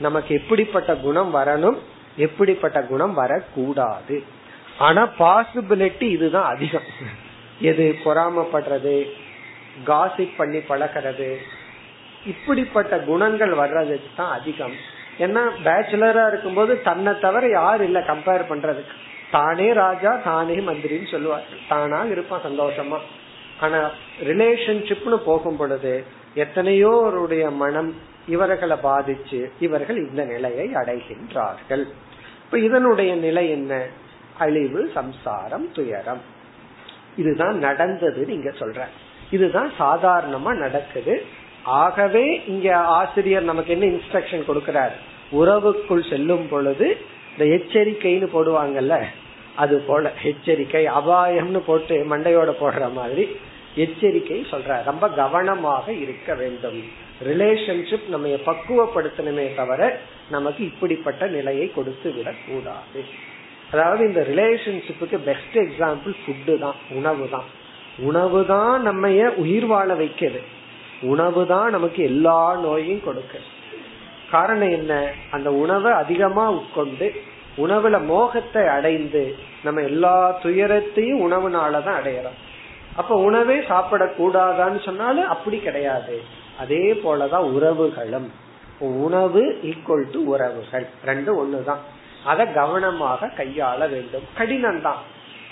[0.00, 1.76] நமக்கு எப்படிப்பட்ட குணம் வரணும்?
[2.16, 4.22] எப்படிப்பட்ட குணம் வரக்கூடாது.
[4.78, 7.20] ஆனா பாசிபிலிட்டி இதுதான் அதிகம்.
[7.60, 7.96] எது?
[8.04, 9.10] பொறாமப்படுறது
[9.86, 11.36] காசிப் பண்ணி பழகிறது
[12.26, 14.72] இப்படிப்பட்ட குணங்கள் வர்றதுக்கு தான் அதிகம்.
[15.18, 18.94] ஏன்னா பேச்சுலரா இருக்கும்போது தன்னை தவிர யார் இல்ல கம்பேர் பண்றதுக்கு.
[19.30, 21.42] தானே ராஜா தானே மந்திரின்னு சொல்லுவார்.
[21.68, 22.98] தானா இருப்பான் சந்தோஷமா.
[23.60, 23.90] ஆனா
[24.22, 26.04] ரிலேஷன்ஷிப்னு போகும் பொழுது
[26.36, 27.94] எத்தனையோருடைய மனம்
[28.28, 31.86] இவர்களை பாதிச்சு இவர்கள் இந்த நிலையை அடைகின்றார்கள்.
[32.44, 33.86] இப்ப இதனுடைய நிலை என்ன?
[34.38, 36.20] அழிவு சம்சாரம் துயரம்.
[37.16, 38.84] இதுதான் நடந்தது நீங்க சொல்ற
[39.32, 41.14] இதுதான் சாதாரணமா நடக்குது.
[41.62, 44.94] ஆகவே இங்க ஆசிரியர் நமக்கு என்ன இன்ஸ்ட்ரக்ஷன் கொடுக்கிறார்?
[45.32, 46.86] உறவுக்குள் செல்லும் பொழுது
[47.32, 49.04] இந்த எச்சரிக்கைன்னு போடுவாங்கல்ல
[49.56, 53.36] அது போல எச்சரிக்கை அபாயம்னு போட்டு மண்டையோட போடுற மாதிரி
[53.74, 56.80] எச்சரிக்கை சொல்ற ரொம்ப கவனமாக இருக்க வேண்டும்.
[57.24, 59.98] ரிலேஷன்ஷிப் நம்ம பக்குவப்படுத்தணுமே தவிர
[60.30, 63.00] நமக்கு இப்படிப்பட்ட நிலையை கொடுத்து விடக் கூடாது
[63.72, 67.60] அதாவது இந்த ரிலேஷன்ஷிப்புக்கு பெஸ்ட் எக்ஸாம்பிள் ஃபுட்டு தான் உணவு தான்.
[67.98, 70.60] உணவு தான் நம்ம உயிர் வாழ வைக்கிறது
[71.02, 73.38] உணவு தான் நமக்கு எல்லா நோயும் கொடுக்க
[74.30, 75.10] காரணம் என்ன?
[75.30, 77.12] அந்த உணவை அதிகமா உட்கொண்டு
[77.58, 82.38] உணவுல மோகத்தை அடைந்து நம்ம எல்லா துயரத்தையும் உணவுனாலதான் அடையறோம்.
[82.96, 86.22] அப்ப உணவே சாப்பிடக்கூடாதான்னு சொன்னாலும் அப்படி கிடையாது.
[86.58, 88.30] அதே போலதான் உறவுகளும்.
[88.78, 90.86] உணவு ஈக்குவல் டு உறவுகள்.
[91.04, 91.78] ரெண்டு ஒண்ணுதான்.
[92.24, 94.22] அதை கவனமாக கையாள வேண்டும்.
[94.34, 94.96] கடினம் தான்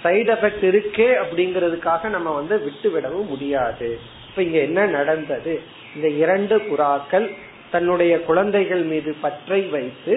[0.02, 3.88] சைடு எஃபெக்ட் இருக்கே அப்படிங்கறதுக்காக நம்ம வந்து விட்டு விடவும் முடியாது.
[4.28, 5.54] இப்ப இங்க என்ன நடந்தது?
[5.94, 7.26] இந்த இரண்டு புறாக்கள்
[7.70, 10.14] தன்னுடைய குழந்தைகள் மீது பற்றை வைத்து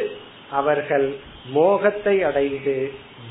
[0.52, 1.08] அவர்கள்
[1.50, 2.78] மோகத்தை அடைந்து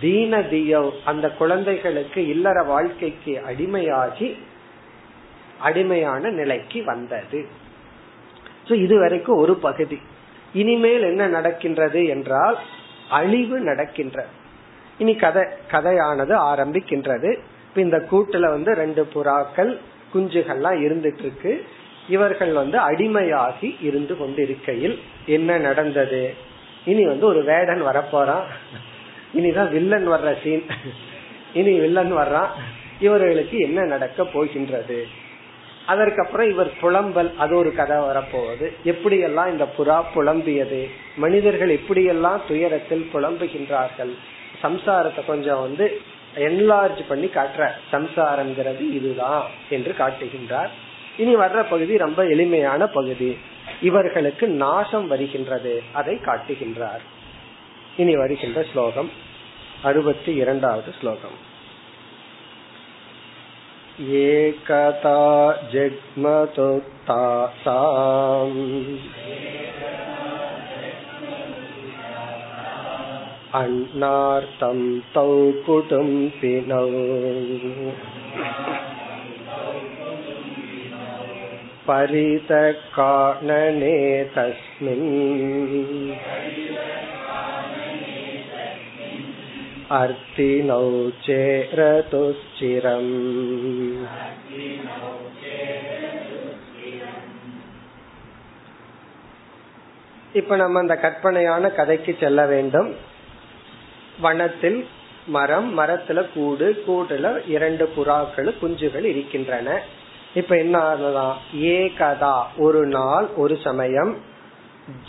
[0.00, 4.28] தீன தியோ அந்த குழந்தைகளுக்கு இல்லற வாழ்க்கைக்கு அடிமையாகி
[5.60, 7.40] அடிமையான நிலைக்கு வந்தது.
[8.68, 9.98] இது வரைக்கும் ஒரு பகுதி.
[10.52, 12.58] இனிமேல் என்ன நடக்கின்றது என்றால்
[13.08, 14.40] அழிவு நடக்கின்றது.
[14.98, 17.38] இனி கதை கதையானது ஆரம்பிக்கின்றது.
[17.74, 19.78] இந்த கூட்டுல வந்து ரெண்டு புறாக்கள்
[20.14, 21.66] குஞ்சுகள்லாம் இருந்துட்டு இருக்கு
[22.08, 26.34] இவர்கள் வந்து அடிமையாகி இருந்து கொண்டிருக்கையில் என்ன நடந்தது?
[26.84, 28.42] இனி வந்து ஒரு வேடன் வரப்போறான்.
[29.34, 30.66] இனிதான் வில்லன் வர்ற சீன்
[31.52, 32.48] இனி வில்லன் வர்றான்.
[33.00, 35.06] இவர்களுக்கு என்ன நடக்க போகின்றது?
[35.86, 40.88] அதற்கப்புறம் இவர் புலம்பல் அது ஒரு கதை வரப்போவது எப்படியெல்லாம் இந்த புறா புலம்பியது?
[41.16, 44.14] மனிதர்கள் எப்படியெல்லாம் துயரத்தில் புலம்புகின்றார்கள்?
[44.61, 45.85] சம்சாரத்தை கொஞ்சம் வந்து
[46.39, 50.71] என்லார்ஜ் பண்ணி காட்டுற சம்சாரம்ங்கிறது இதுதான் என்று காட்டுகின்றார்
[51.17, 53.29] இனி வர்ற பகுதி ரொம்ப எளிமையான பகுதி
[53.81, 57.03] இவர்களுக்கு நாசம் வருகின்றது அதை காட்டுகின்றார்
[57.97, 59.11] இனி வருகின்ற ஸ்லோகம்
[59.83, 61.37] அறுபத்தி இரண்டாவது ஸ்லோகம்
[63.99, 65.13] एकता
[65.71, 66.67] जग्मतु
[73.51, 76.85] तासाम् अन्नार्थं तौ कुटुम्बिनौ
[81.87, 86.15] परितकानने तस्मिन्
[89.91, 93.13] अर्तिनौ चेरतुश्चिरम्
[100.35, 103.10] இப்ப நம்ம அந்த கற்பனையான கதைக்கு செல்ல வேண்டும்
[104.20, 104.86] வனத்தில்
[105.26, 109.80] மரம் மரத்துல கூடு கூடுல இரண்டு புறாக்கள் குஞ்சுகள் இருக்கின்றன.
[110.34, 114.16] இப்ப என்ன ஆகுதான் ஏகதா ஒரு நாள் ஒரு சமயம்.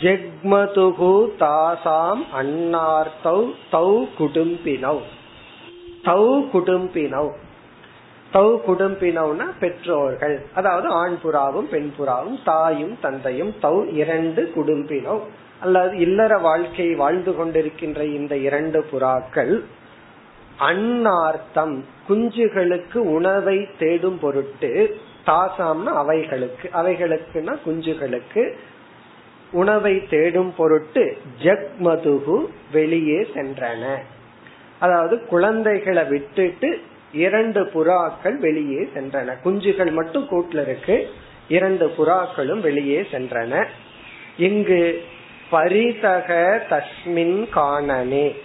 [0.00, 5.00] ஜெக்மதுகு தாசாம் அன்னார்த்தௌ தௌ குடும்பினவ்
[6.04, 7.32] தௌ குடும்பினவ்
[8.32, 10.46] தௌ குடும்பினவுனா பெற்றோர்கள்.
[10.54, 15.20] அதாவது ஆண் புறாவும் பெண் புறாவும் தாயும் தந்தையும் தௌ இரண்டு குடும்பினோ.
[15.64, 19.54] அல்லது இல்லற வாழ்க்கை வாழ்ந்து கொண்டிருக்கின்ற இந்த இரண்டு புறாக்கள்
[20.60, 21.76] அன்னார்த்தம்
[22.08, 24.70] குஞ்சுகளுக்கு உணவை தேடும் பொருட்டு
[25.26, 28.44] தாசாம்னா அவைகளுக்கு அவைகளுக்குன்னா குஞ்சுகளுக்கு
[29.52, 31.04] உணவை தேடும் பொருட்டு
[31.42, 32.36] ஜக்மதுகு
[32.72, 33.84] வெளியே சென்றன.
[34.80, 36.70] அதாவது குழந்தைகளை விட்டுட்டு
[37.12, 39.34] இரண்டு புறாக்கள் வெளியே சென்றன.
[39.44, 40.96] குஞ்சுகள் மட்டும் கூட்டுல இருக்கு
[41.48, 43.64] இரண்டு புறாக்களும் வெளியே சென்றன.
[44.38, 44.80] இங்கு
[45.54, 48.36] பரிதக தஸ்மின் காணனே.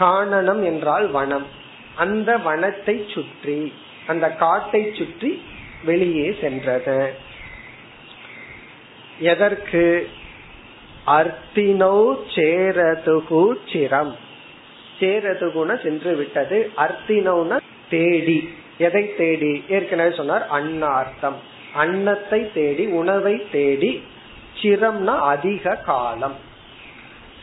[0.00, 1.46] காணனம் என்றால் வனம்.
[1.94, 3.72] அந்த வனத்தை சுற்றி
[4.06, 5.42] அந்த காட்டை சுற்றி
[5.84, 7.14] வெளியே சென்றது.
[9.18, 10.08] எதற்கு?
[11.06, 14.14] அர்த்தினோ சேரதுகு சிரம்.
[15.00, 16.70] சேரதுகுன சென்று விட்டது.
[16.76, 18.54] அர்த்தினோன தேடி.
[18.78, 19.64] எதை தேடி?
[19.68, 21.38] ஏற்கனவே சொன்னார் அன்னார்த்தம்.
[21.74, 24.02] அன்னத்தை தேடி உணவை தேடி
[24.62, 26.34] சிரம்னா அதிக காலம்.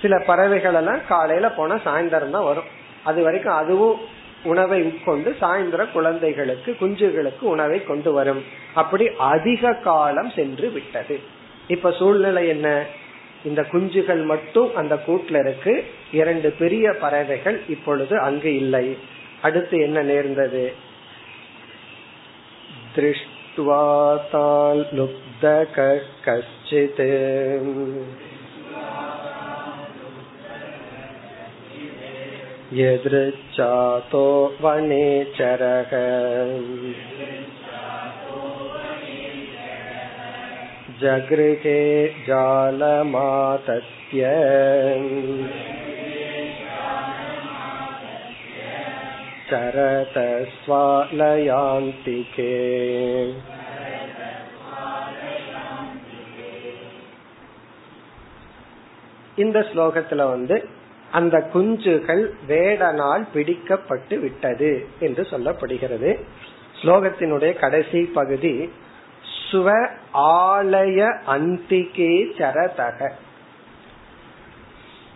[0.01, 2.63] சில பறவைகள் எல்லாம் காலையில போனா சாயந்தரம் தான் வரும்.
[3.03, 3.99] அது வரைக்கும் அதுவும்
[4.43, 8.45] உணவை உட்கொண்டு சாயந்தரம் குழந்தைகளுக்கு குஞ்சுகளுக்கு உணவை கொண்டு வரும்.
[8.73, 11.19] அப்படி அதிக காலம் சென்று விட்டது.
[11.67, 12.85] இப்ப சூழ்நிலை என்ன?
[13.43, 15.85] இந்த குஞ்சுகள் மட்டும் அந்த கூட்டுல இருக்கு.
[16.11, 18.97] இரண்டு பெரிய பறவைகள் இப்பொழுது அங்கு இல்லை.
[19.41, 20.75] அடுத்து என்ன நேர்ந்தது?
[22.95, 23.39] திருஷ்ட
[24.33, 25.75] ताल्लुब्धक
[26.27, 27.01] कश्चित्
[32.79, 34.23] यदृच्छातो
[34.61, 35.91] वनेचरः
[41.01, 41.81] जगृहे
[42.27, 44.29] जालमातस्य
[49.50, 50.16] चरत
[50.60, 52.52] स्वालयान्तिके
[59.36, 60.56] இந்த ஸ்லோகத்துல வந்து
[61.10, 66.10] அந்த குஞ்சுகள் வேடனால் பிடிக்கப்பட்டு விட்டது என்று சொல்லப்படுகிறது
[66.80, 68.54] ஸ்லோகத்தினுடைய கடைசி பகுதி
[69.42, 69.68] சுவ
[70.40, 73.10] ஆலய அந்திகே சரதக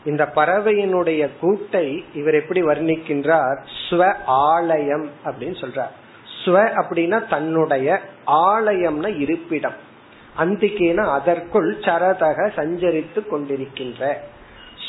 [0.05, 3.57] இந்த பறவையினுடைய கூட்டை இவர் எப்படி வர்ணிக்கின்றார்?
[3.89, 5.93] ஸ்வ ஆலயம் அப்படின்னு சொல்றார்.
[6.45, 9.75] ஸ்வ அப்படின்னா தன்னுடைய ஆலயம்னா இருப்பிடம்.
[10.39, 14.13] அந்திகேன அதற்குள் சரதக சஞ்சரித்து கொண்டிருக்கின்ற.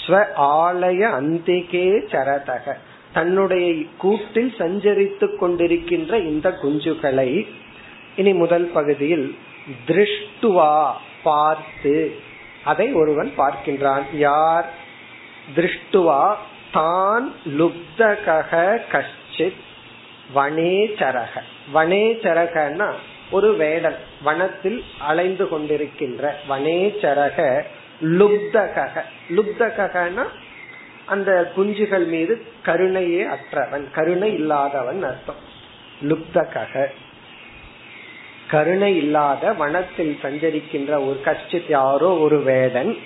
[0.07, 2.73] ஸ்வ ஆலய அந்திகே சரதக.
[3.13, 7.47] தன்னுடைய கூட்டில் சஞ்சரித்து கொண்டிருக்கின்ற இந்த குஞ்சுகளை
[8.17, 9.37] இனி முதல் பகுதியில்
[9.87, 10.91] திருஷ்டுவா
[11.23, 12.15] பார்த்து
[12.65, 14.03] அதை ஒருவன் பார்க்கின்றான்.
[14.13, 14.85] யார்?
[15.55, 16.37] திருஷ்டுவா
[16.73, 17.27] தான்
[17.59, 18.53] லுப்தக
[18.93, 19.63] கஷ்டித்
[20.35, 22.89] வனேச்சரக வனேச்சரகன்னா
[23.31, 27.39] ஒரு வேடன் வனத்தில் அலைந்து கொண்டிருக்கின்ற வனேச்சரக
[28.21, 30.25] லுப்தக லுப்தகனா
[31.07, 35.43] அந்த குஞ்சுகள் மீது கருணையே அற்றவன் கருணை இல்லாதவன் அர்த்தம்.
[36.03, 36.91] லுப்தக
[38.49, 42.97] கருணை இல்லாத வனத்தில் சஞ்சரிக்கின்ற ஒரு கஷ்டித் யாரோ ஒரு வேடன்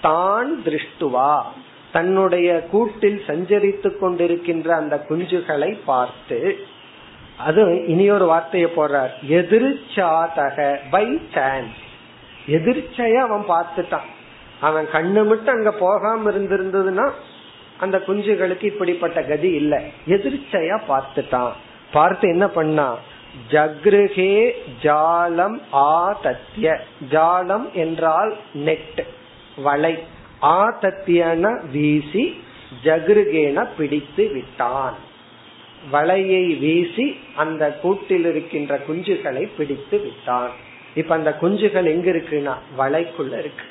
[0.00, 1.32] தான் திருஷ்டுவா.
[1.92, 6.58] தன்னுடைய கூட்டில் சஞ்சரித்து கொண்டிருக்கின்ற அந்த குஞ்சுகளை பார்த்து
[7.38, 9.12] அது இனி ஒரு வார்த்தையை போடுறார்.
[9.28, 11.78] எதிர்ச்சாதக பை சான்ஸ்
[12.46, 14.08] எதிர்ச்சையா அவன் பார்த்துட்டான்.
[14.60, 17.10] அவன் கண்ணு மட்டும் அங்க போகாம இருந்திருந்ததுன்னா
[17.78, 19.82] அந்த குஞ்சுகளுக்கு இப்படிப்பட்ட கதி இல்ல.
[20.06, 21.52] எதிர்ச்சையா பார்த்துட்டான்.
[21.92, 22.96] பார்த்து என்ன பண்ணா?
[23.50, 24.50] ஜக்ருகே
[24.82, 26.20] ஜாலம் ஆ
[27.10, 29.06] ஜாலம் என்றால் நெட்
[29.56, 29.98] வலை.
[30.42, 32.42] ஆதத்தியன வீசி
[32.84, 34.96] ஜகிருகேன பிடித்து விட்டான்.
[35.92, 40.50] வலையை வீசி அந்த கூட்டில் இருக்கின்ற குஞ்சுகளை பிடித்து விட்டான்.
[40.94, 43.64] இப்ப அந்த குஞ்சுகள் எங்க இருக்குன்னா வலைக்குள்ள இருக்கு.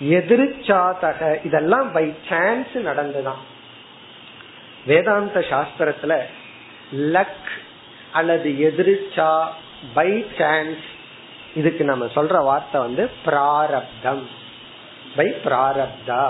[0.00, 3.42] எதிர்ச்சாதக இதெல்லாம் பை சான்ஸ் நடந்துதான்.
[4.86, 6.18] வேதாந்த சாஸ்திரத்துல
[6.94, 7.50] லக்
[8.12, 9.46] அல்லது எதிர்ச்சா
[9.94, 10.84] பை சான்ஸ்
[11.54, 14.39] இதுக்கு நம்ம சொல்ற வார்த்தை வந்து பிராரப்தம்.
[15.16, 16.22] பை பிராரப்தா.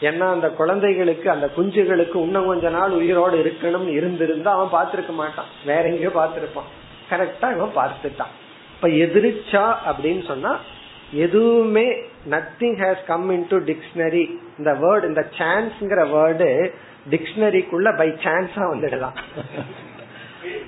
[0.00, 5.50] ஏன்னா அந்த குழந்தைகளுக்கு அந்த குஞ்சுகளுக்கு இன்னும் கொஞ்ச நாள் உயிரோடு இருக்கணும் இருந்திருந்தா அவன் பார்த்திருக்க மாட்டான்.
[5.66, 6.68] வேற எங்கேயோ பார்த்திருப்பான்.
[7.10, 8.34] கரெக்டா இவன் பார்த்துட்டான்.
[8.74, 10.52] இப்ப எதிர்ச்சா அப்படின்னு சொன்னா
[11.24, 11.86] எதுவுமே
[12.30, 14.24] nothing has come in to dictionary
[14.58, 16.48] இந்த வேர்டு இந்த சான்ஸ்ங்கிற வேர்டு
[17.10, 19.18] டிக்ஷனரிக்குள்ள பை சான்ஸா வந்துடலாம்.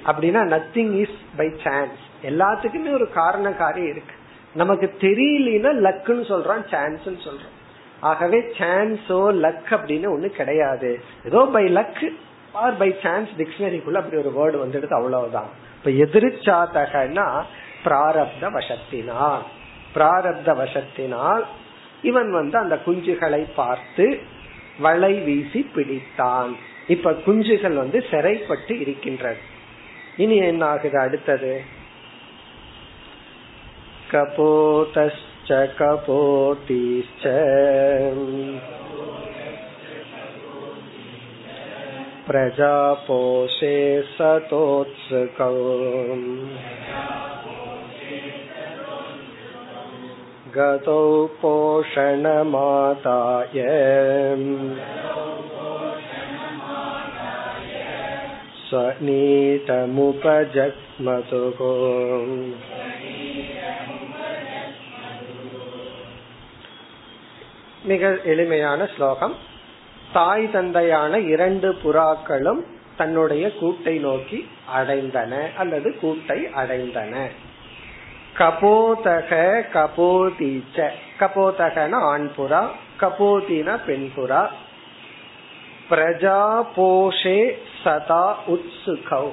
[0.06, 1.98] அப்படின்னா நத்திங் இஸ் பை சான்ஸ்
[2.30, 4.14] எல்லாத்துக்குமே ஒரு காரண காரியம் இருக்கு.
[4.60, 7.56] நமக்கு தெரியலனா லக்குன்னு சொல்றான் சான்ஸ் சொல்றோம்
[8.00, 10.90] ஆகவே சான்ஸோ லக் அப்படின்னு ஒண்ணு கிடையாது.
[11.24, 12.02] ஏதோ by luck
[12.52, 15.50] or by chance டிக்ஷனரிக்குள்ள அப்படி ஒரு வேர்டு வந்துடுது அவ்வளவுதான்.
[15.78, 17.26] இப்ப எதிர்ச்சாத்தகன்னா
[17.84, 19.42] பிராரப்த வசத்தினால்.
[19.94, 21.44] பிராரப்த வசத்தினால்
[22.02, 24.06] இவன் வந்து அந்த குஞ்சுகளை பார்த்து
[24.80, 26.52] வலை வீசி பிடித்தான்.
[26.86, 29.40] இப்ப குஞ்சுகள் வந்து சிறைப்பட்டு இருக்கின்றது.
[30.16, 31.52] இனி என்ன ஆகுது அடுத்தது?
[34.12, 37.24] कपोतश्च कपोतीश्च
[42.28, 43.76] प्रजापोषे
[44.14, 45.52] सतोत्सुकौ
[50.56, 51.02] गतौ
[51.42, 52.38] पोषणमादाय
[58.64, 59.48] स्वनीतमुपजग्मतुः
[67.82, 69.34] மிக எளிமையான ஸ்லோகம்.
[70.12, 72.60] தாய் தந்தையான இரண்டு புறாக்களும்
[72.96, 77.26] தன்னுடைய கூட்டை நோக்கி அடைந்தன அல்லது கூட்டை அடைந்தன.
[78.38, 80.88] கபோதக கபோதீச்ச.
[81.18, 82.66] கபோதகன ஆண் புறா
[83.00, 84.46] கபோதின பெண் புறா
[85.90, 87.52] பிரஜா போஷே
[87.84, 89.28] சதா உத்சுகௌ.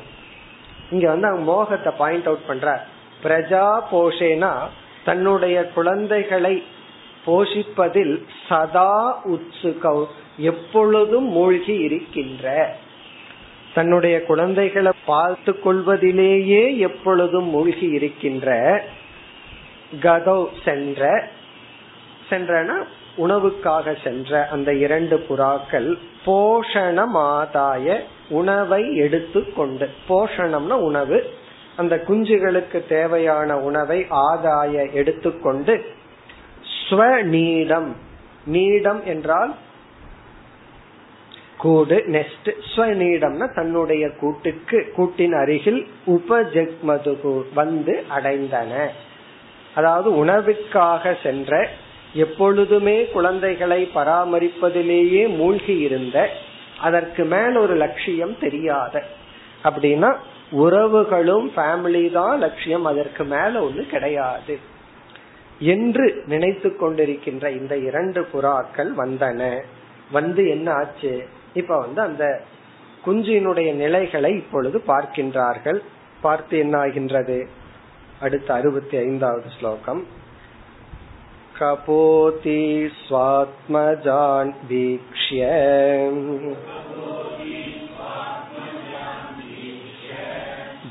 [0.89, 2.83] இங்க வந்து அவங்க மோகத்தை பாயிண்ட் அவுட் பண்ற
[3.23, 4.53] பிரஜா போஷேனா
[5.05, 6.63] தன்னுடைய குழந்தைகளை
[7.25, 10.05] போஷிப்பதில் சதா உத்சுகௌ
[10.37, 12.75] எப்பொழுதும் மூழ்கி இருக்கின்ற.
[13.73, 18.81] தன்னுடைய குழந்தைகளை பார்த்து கொள்வதிலேயே எப்பொழுதும் மூழ்கி இருக்கின்ற
[20.01, 21.27] கதோ சென்ற.
[22.29, 22.83] சென்றன
[23.17, 29.89] உணவுக்காக சென்ற அந்த இரண்டு புறாக்கள் போஷணம் ஆதாய உணவை எடுத்து கொண்டு.
[30.09, 31.33] போஷணம்னா உணவு.
[31.75, 35.94] அந்த குஞ்சுகளுக்கு தேவையான உணவை ஆதாய எடுத்துக்கொண்டு
[36.87, 37.89] ஸ்வநீடம்.
[38.45, 39.53] நீடம் என்றால்
[41.57, 48.73] கூடு நெஸ்ட் ஸ்வநீடம்னா தன்னுடைய கூட்டுக்கு கூட்டின் அருகில் உபஜெக்மதுகு வந்து அடைந்தன.
[49.75, 51.69] அதாவது உணவுக்காக சென்ற
[52.13, 56.29] எப்பொழுதுமே குழந்தைகளை பராமரிப்பதிலேயே மூழ்கி இருந்த
[56.79, 59.03] அதற்கு மேல் ஒரு லட்சியம் தெரியாத.
[59.63, 60.11] அப்படின்னா
[60.51, 64.55] உறவுகளும் ஃபேமிலி தான் லட்சியம் அதற்கு மேல ஒண்ணு கிடையாது.
[65.60, 69.40] என்று நினைத்து கொண்டிருக்கின்ற இந்த இரண்டு புறாக்கள் வந்தன
[70.10, 71.12] வந்து என்ன ஆச்சு
[71.54, 72.24] இப்ப வந்து அந்த
[73.04, 75.80] குஞ்சினுடைய நிலைகளை இப்பொழுது பார்க்கின்றார்கள்
[76.20, 77.38] பார்த்து என்ன ஆகின்றது
[78.20, 80.02] அடுத்த அறுபத்தி ஐந்தாவது ஸ்லோகம்
[81.54, 82.60] कपोति
[83.00, 85.40] स्वात्मजान् वीक्ष्य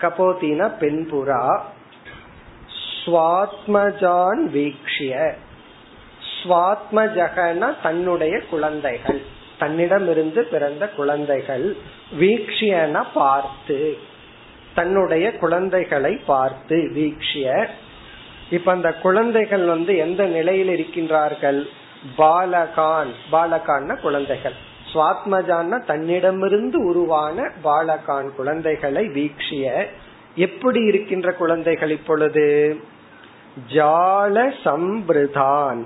[0.00, 1.60] கபோதினா பெண்புறா.
[3.04, 5.32] ஸ்வாத்மஜான் வீக்ஷிய.
[6.42, 9.22] ஸ்வாத்மஜகன தன்னுடைய குழந்தைகள்.
[9.58, 11.76] தன்னிடமிருந்து பிறந்த குழந்தைகள்.
[12.20, 13.98] வீக்ஷியன பார்த்து.
[14.74, 17.68] தன்னுடைய குழந்தைகளை பார்த்து வீக்ஷிய.
[18.50, 21.68] இப்ப அந்த குழந்தைகள் வந்து எந்த நிலையில் இருக்கின்றார்கள்?
[22.18, 23.10] பாலகான்.
[23.32, 24.52] பாலகான் குழந்தைகள்.
[24.92, 29.84] சுவாத்மஜான்னா தன்னிடமிருந்து உருவான பாலகான் குழந்தைகளை வீக்ஷிய.
[30.34, 32.76] எப்படி இருக்கின்ற குழந்தைகள் இப்பொழுது?
[33.68, 35.84] ஜால சம்பிரதான்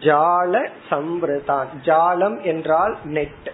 [0.00, 3.52] ஜால சம்பிரதான் ஜாலம் என்றால் நெட்.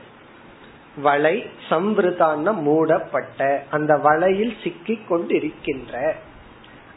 [1.03, 3.63] வலை சம்பிரதான் மூடப்பட்ட.
[3.71, 6.13] அந்த வலையில் சிக்கிக் கொண்டிருக்கின்ற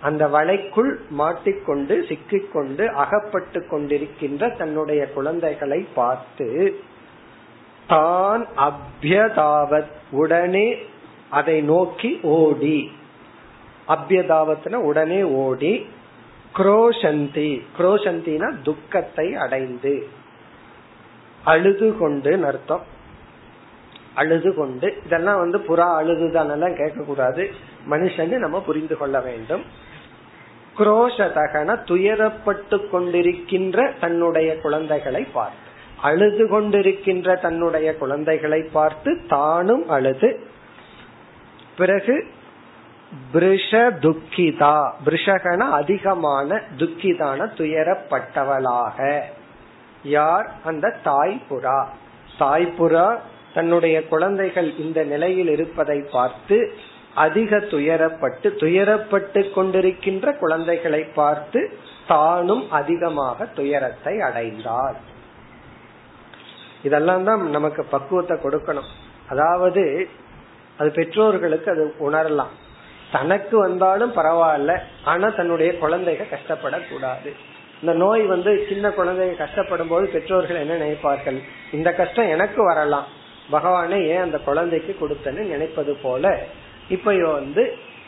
[0.02, 6.80] அந்த வலைக்குள் மாட்டிக்கொண்டு சிக்கிக்கொண்டு அகப்பட்டு கொண்டிருக்கின்ற தன்னுடைய குழந்தைகளை பார்த்து
[7.94, 10.68] தான் அபியதாவத் உடனே
[11.30, 12.80] அதை நோக்கி ஓடி.
[13.88, 15.74] அபியதாவத்னா உடனே ஓடி
[16.56, 17.50] குரோஷந்தி.
[17.78, 19.94] குரோஷந்தினா துக்கத்தை அடைந்து.
[21.44, 22.86] அழுது கொண்டு அர்த்தம்.
[24.14, 27.44] அழுது கொண்டு இதெல்லாம் வந்து புறா அழுதுதான் கேட்க கூடாது
[27.90, 29.64] மனுஷன் நம்ம புரிந்து கொள்ள வேண்டும்.
[30.78, 35.63] குரோஷதகன துயரப்பட்டு கொண்டிருக்கின்ற தன்னுடைய குழந்தைகளை பார்த்து
[36.04, 40.30] அழுது கொண்டிருக்கின்ற தன்னுடைய குழந்தைகளை பார்த்து தானும் அழுது.
[41.78, 42.16] பிறகு
[43.34, 43.70] பிருஷ
[44.06, 49.00] துக்கிதா பிருஷகன அதிகமான துக்கிதான துயரப்பட்டவளாக.
[50.04, 50.48] யார்?
[50.64, 51.80] அந்த தாய்புரா
[52.40, 53.08] தாய்புரா
[53.54, 56.58] தன்னுடைய குழந்தைகள் இந்த நிலையில் இருப்பதை பார்த்து
[57.16, 61.62] அதிக துயரப்பட்டு துயரப்பட்டு கொண்டிருக்கின்ற குழந்தைகளை பார்த்து
[62.08, 64.98] தானும் அதிகமாக துயரத்தை அடைந்தாள்.
[66.84, 68.90] இதெல்லாம் தான் நமக்கு பக்குவத்தை கொடுக்கணும்.
[69.30, 70.08] அதாவது
[70.78, 72.54] அது பெற்றோர்களுக்கு அது உணரலாம்.
[73.12, 77.32] தனக்கு வந்தாலும் பரவாயில்ல ஆனா தன்னுடைய குழந்தைக கஷ்டப்படக்கூடாது.
[77.82, 81.40] இந்த நோய் வந்து சின்ன குழந்தைங்க கஷ்டப்படும் போது பெற்றோர்கள் என்ன நினைப்பார்கள்?
[81.72, 83.08] இந்த கஷ்டம் எனக்கு வரலாம்.
[83.52, 86.40] பகவானே ஏன் அந்த குழந்தைக்கு கொடுத்தன்னு நினைப்பது போல
[86.90, 87.64] இப்ப வந்து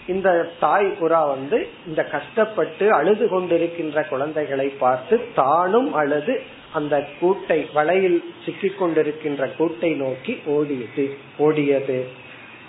[0.07, 6.33] இந்த தாய் புறா வந்து இந்த கஷ்டப்பட்டு அழுது கொண்டிருக்கின்ற குழந்தைகளை பார்த்து தானும் அழுது
[6.75, 11.05] அந்த கூட்டை வலையில் சிக்கிக் கொண்டிருக்கின்ற கூட்டை நோக்கி ஓடியது
[11.39, 11.99] ஓடியது.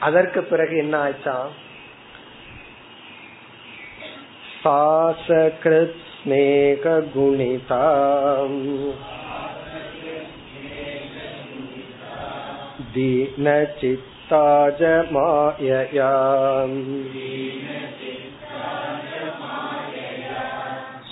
[0.00, 1.36] அதற்கு பிறகு என்ன ஆச்சா
[4.62, 6.84] சாசகிருத் ஸ்நேக
[7.14, 7.84] குணிதா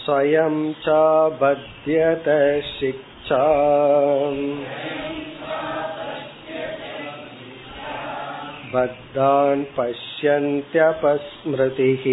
[0.04, 2.28] स्वयं चाबध्यत
[2.72, 3.44] शिक्षा
[8.74, 12.04] बद्धान् पश्यन्त्यपस्मृतिः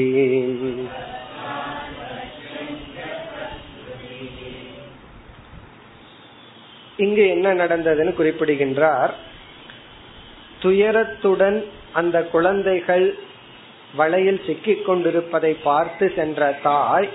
[6.98, 9.14] இங்கு என்ன நடந்ததுன்னு குறிப்பிடுகின்றார்
[10.62, 13.14] துயரத்துடன் அந்த குழந்தைகள்
[13.96, 17.08] வலையில் சிக்கிக் கொண்டிருப்பதை பார்த்து சென்ற தாய்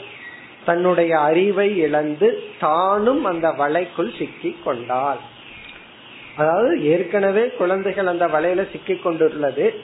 [0.66, 2.28] தன்னுடைய அறிவை இழந்து
[2.60, 5.20] தானும் அந்த வலைக்குள் சிக்கிக் கொண்டாள்.
[6.36, 9.80] அதாவது ஏற்கனவே குழந்தைகள் அந்த வலையில சிக்கிக் கொண்டுள்ளது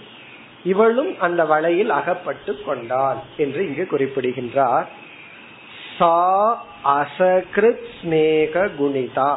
[0.64, 4.88] இவளும் அந்த வலையில் அகப்பட்டு கொண்டாள் என்று இங்கு குறிப்பிடுகின்றார்.
[5.98, 6.18] சா
[6.84, 9.36] அசகிருத் ஸ்நேக குணிதா.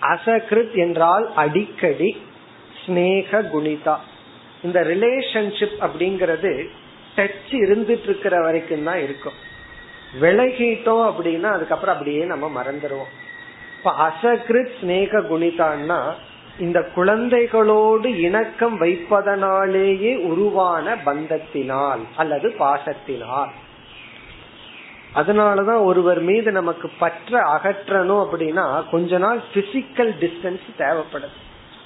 [0.00, 2.10] அசகிருத் என்றால் அடிக்கடி
[2.86, 3.96] ஸ்னேக குணிதா.
[4.62, 6.52] இந்த ரிலேஷன்ஷிப் அப்படிங்கிறது
[7.16, 9.50] டச் இருந்துட்டு இருக்கிற வரைக்கும் தான் இருக்கும்.
[10.20, 13.12] விலகிட்டோம் அப்படின்னா அதுக்கப்புறம் அப்படியே நம்ம மறந்துடுவோம்
[13.78, 16.12] இப்ப அசகிருத் ஸ்னேக குணிதான்னா
[16.58, 23.50] இந்த குழந்தைகளோடு இணக்கம் வைப்பதனாலேயே உருவான பந்தத்தினால் அல்லது பாசத்தினால்.
[25.14, 31.40] அதனாலதான் ஒருவர் மீது நமக்கு பற்ற அகற்றணும் அப்படின்னா கொஞ்ச நாள் பிசிக்கல் டிஸ்டன்ஸ் தேவைப்படுது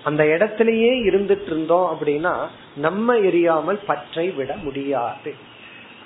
[0.04, 2.46] அந்த இடத்திலேயே இருந்துட்டு இருந்தோம் அப்படின்னா
[2.76, 5.34] நம்ம எரியாமல் பற்றை விட முடியாது.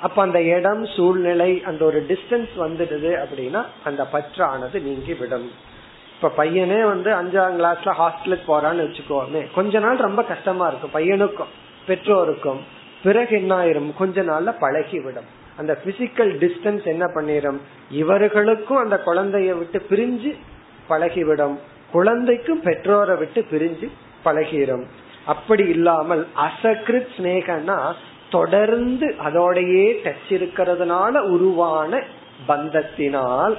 [0.03, 5.51] அப்ப அந்த இடம் சூழ்நிலை அந்த ஒரு டிஸ்டன்ஸ் வந்துடுது அப்படின்னா அந்த பற்றானது நீங்கி விடும்.
[6.15, 10.95] இப்ப பையனே வந்து அஞ்சாம் கிளாஸ்ல ஹாஸ்டலுக்கு போறான்னு வச்சுக்கோமே கொஞ்ச நாள் ரொம்ப கஷ்டமா இருக்கும்.
[10.95, 11.53] பையனுக்கும்
[11.87, 12.61] பெற்றோருக்கும்.
[13.03, 13.97] பிறகு என்ன ஆயிரும்?
[13.97, 20.37] கொஞ்ச நாள்ல பழகிவிடும் அந்த பிசிக்கல் டிஸ்டன்ஸ் என்ன பண்ணிடும் இவர்களுக்கும் அந்த குழந்தைய விட்டு பிரிஞ்சு
[20.89, 21.59] பழகிவிடும்
[21.93, 23.91] குழந்தைக்கும் பெற்றோரை விட்டு பிரிஞ்சு
[24.25, 24.85] பழகிரும்.
[25.27, 27.93] அப்படி இல்லாமல் அசகிருத் ஸ்னேகன்னா
[28.31, 32.03] தொடர்ந்து அதோடையே டச் இருக்கிறதுனால உருவான
[32.49, 33.57] பந்தத்தினால்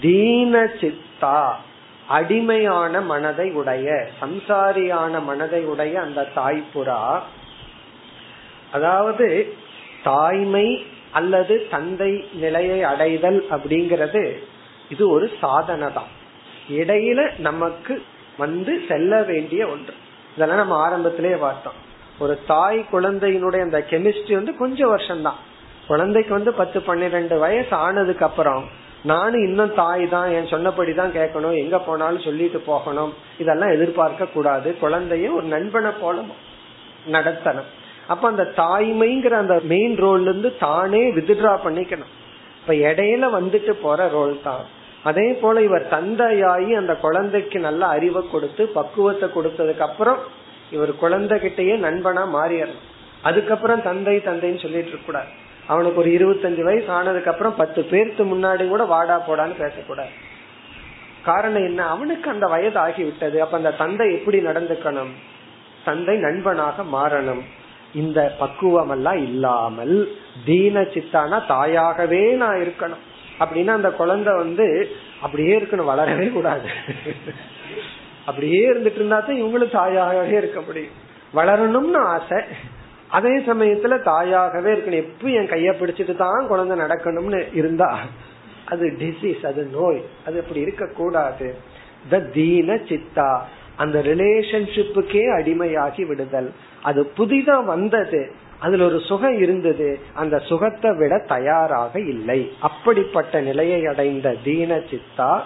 [0.00, 1.38] தீன சித்தா
[2.08, 7.18] அடிமையான மனதை உடைய சம்சாரியான மனதை உடைய அந்த தாய்ப்புறா
[8.72, 9.54] அதாவது
[10.02, 14.22] தாய்மை அல்லது தந்தை நிலையை அடைதல் அப்படிங்கிறது
[14.88, 16.12] இது ஒரு சாதனை தான்
[16.70, 18.02] இடையில நமக்கு
[18.38, 19.94] வந்து செல்ல வேண்டிய ஒன்று.
[20.34, 21.78] இதெல்லாம் நம்ம ஆரம்பத்திலேயே பார்த்தோம்.
[22.18, 25.40] ஒரு தாய் குழந்தையினுடைய அந்த கெமிஸ்ட்ரி வந்து கொஞ்சம் வருஷம் தான்
[25.88, 28.62] குழந்தைக்கு வந்து பத்து பன்னிரெண்டு வயசு ஆனதுக்கு அப்புறம்
[29.10, 33.12] நானும் இன்னும் தாய் தான் என் சொன்னபடிதான் கேட்கணும் எங்க போனாலும் சொல்லிட்டு போகணும்.
[33.38, 34.68] இதெல்லாம் எதிர்பார்க்க கூடாது.
[34.78, 36.24] குழந்தையும் ஒரு நண்பனை போல
[37.14, 37.68] நடத்தணும்.
[38.06, 42.12] அப்ப அந்த தாய்மைங்கிற அந்த மெயின் ரோல்ல இருந்து தானே வித்ட்ரா பண்ணிக்கணும்.
[42.60, 44.64] இப்ப இடையில வந்துட்டு போற ரோல் தான்.
[45.02, 50.18] அதே போல இவர் தந்தையாகி அந்த குழந்தைக்கு நல்ல அறிவை கொடுத்து பக்குவத்தை கொடுத்ததுக்கு அப்புறம்
[50.70, 52.84] இவர் குழந்தைகிட்டயே நண்பனா மாறிடணும்
[53.22, 55.28] அதுக்கப்புறம் தந்தை தந்தைன்னு சொல்லிட்டு இருக்க கூடாது
[55.66, 60.08] அவனுக்கு ஒரு இருபத்தஞ்சு வயசு ஆனதுக்கு அப்புறம் பத்து பேருக்கு முன்னாடி கூட வாடா போடான்னு பேசக்கூடாது.
[61.24, 61.86] காரணம் என்ன?
[61.86, 63.36] அவனுக்கு அந்த வயது ஆகிவிட்டது.
[63.36, 65.12] அப்ப அந்த தந்தை எப்படி நடந்துக்கணும்?
[65.84, 67.42] தந்தை நண்பனாக மாறணும்.
[67.94, 70.08] இந்த பக்குவம் எல்லாம் இல்லாமல்
[70.44, 73.04] தீன சித்தானா தாயாகவே நான் இருக்கணும்.
[73.38, 76.68] அப்படின்னா அந்த குழந்தை வந்து அப்படியே இருக்கணும் வளரவே கூடாது.
[78.26, 80.94] அப்படியே இருந்துட்டு இருந்தா தான் இவங்களும் தாயாகவே இருக்க முடியும்.
[81.34, 82.38] வளரணும்னு ஆசை.
[83.08, 85.02] அதே சமயத்துல தாயாகவே இருக்கணும்.
[85.04, 87.98] எப்ப என் கைய பிடிச்சிட்டு தான் குழந்தை நடக்கணும்னு இருந்தா
[88.64, 91.54] அது டிசீஸ் அது நோய் அது அப்படி இருக்க கூடாது
[92.08, 93.38] த தீன சித்தா
[93.76, 96.52] அந்த ரிலேஷன்ஷிப்புக்கே அடிமையாகி விடுதல்.
[96.82, 98.30] அது புதிதா வந்தது.
[98.58, 99.98] அதுல ஒரு சுகம் இருந்தது.
[100.14, 102.52] அந்த சுகத்தை விட தயாராக இல்லை.
[102.60, 105.40] அப்படிப்பட்ட நிலையை அடைந்த தீன சித்தா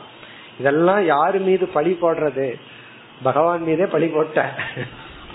[0.59, 2.49] இதெல்லாம் யாரு மீது பழி போடுறது?
[3.23, 4.51] பகவான் மீதே பழி போட்ட.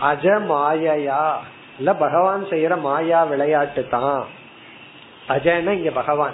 [0.01, 1.33] அஜ மாயையா?
[1.77, 4.25] இல்ல பகவான் செய்யற மாயா விளையாட்டு தான்.
[5.27, 6.33] அஜன இங்க பகவான்.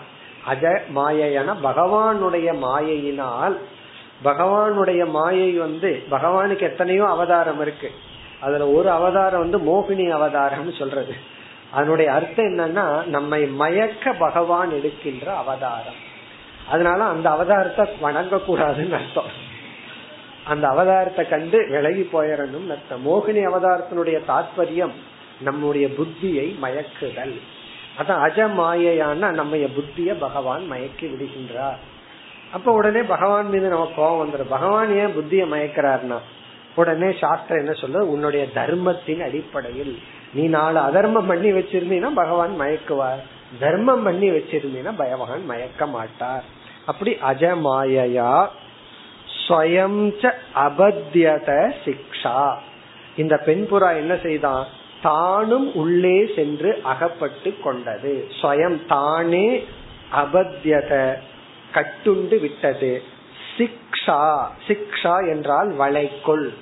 [0.50, 3.58] அஜ மாயையான பகவானுடைய மாயையினால்
[4.24, 7.92] பகவானுடைய மாயை வந்து பகவானுக்கு எத்தனையோ அவதாரம் இருக்கு.
[8.40, 11.16] அதுல ஒரு அவதாரம் வந்து மோகினி அவதாரம்னு சொல்றது.
[11.72, 16.00] அதனுடைய அர்த்தம் என்னன்னா நம்மை மயக்க பகவான் எடுக்கின்ற அவதாரம்.
[16.70, 19.50] அதனால அந்த அவதாரத்தை வணங்க கூடாதுன்னு அர்த்தம்.
[20.52, 23.04] அந்த அவதாரத்தை கண்டு விலகி போயிடணும் அர்த்தம்.
[23.08, 24.96] மோகினி அவதாரத்தினுடைய தாற்பயம்
[25.42, 27.36] நம்முடைய புத்தியை மயக்குதல்.
[28.00, 31.80] அதான் அஜமாயான நம்ம புத்திய பகவான் மயக்கி விடுகின்றார்.
[32.54, 36.20] அப்ப உடனே பகவான் மீது நம்ம கோபம் வந்துடும் பகவான் ஏன் புத்திய மயக்கிறார்னா
[36.76, 39.94] உடனே சாஸ்திரம் என்ன சொல்ல உன்னுடைய தர்மத்தின் அடிப்படையில்.
[40.34, 43.22] நீ நாலு அதர்மம் பண்ணி வச்சிருந்தீங்கன்னா பகவான் மயக்குவார்.
[43.60, 46.46] தர்மம் பண்ணி வச்சிருந்தீங்கன்னா பகவான் மயக்க மாட்டார்.
[46.86, 48.32] அப்படி அஜமாயா
[49.48, 52.56] ஸ்வயம் அபத்தியத சிக்ஷா.
[53.16, 54.68] இந்த பெண்புறா என்ன செய்தான்?
[55.02, 58.28] தானும் உள்ளே சென்று அகப்பட்டு கொண்டது.
[58.42, 59.66] ஸ்வயம் தானே
[60.14, 61.16] அபத்தியத
[61.74, 63.04] கட்டுண்டு விட்டது.
[63.58, 64.48] சிக்ஷா.
[64.68, 66.54] சிக்ஷா என்றால் வளைக்குள்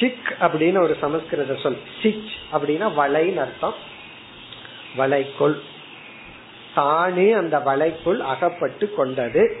[0.00, 1.78] சிக் அப்படின்னு ஒரு சமஸ்கிருத சொல்.
[2.02, 3.74] சிச் அப்படின்னா வலைன்னு அர்த்தம்.
[4.98, 5.60] வலைக்குள்.
[6.74, 9.56] தானே அந்த வலைக்குள் அகப்பட்டு கொண்டது.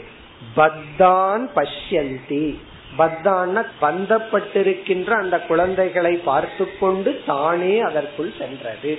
[0.56, 2.58] பத்தான் பஷ்யந்தி.
[2.96, 8.98] பத்தான பந்தப்பட்டிருக்கின்ற அந்த குழந்தைகளை பார்த்து கொண்டு தானே அதற்குள் சென்றது.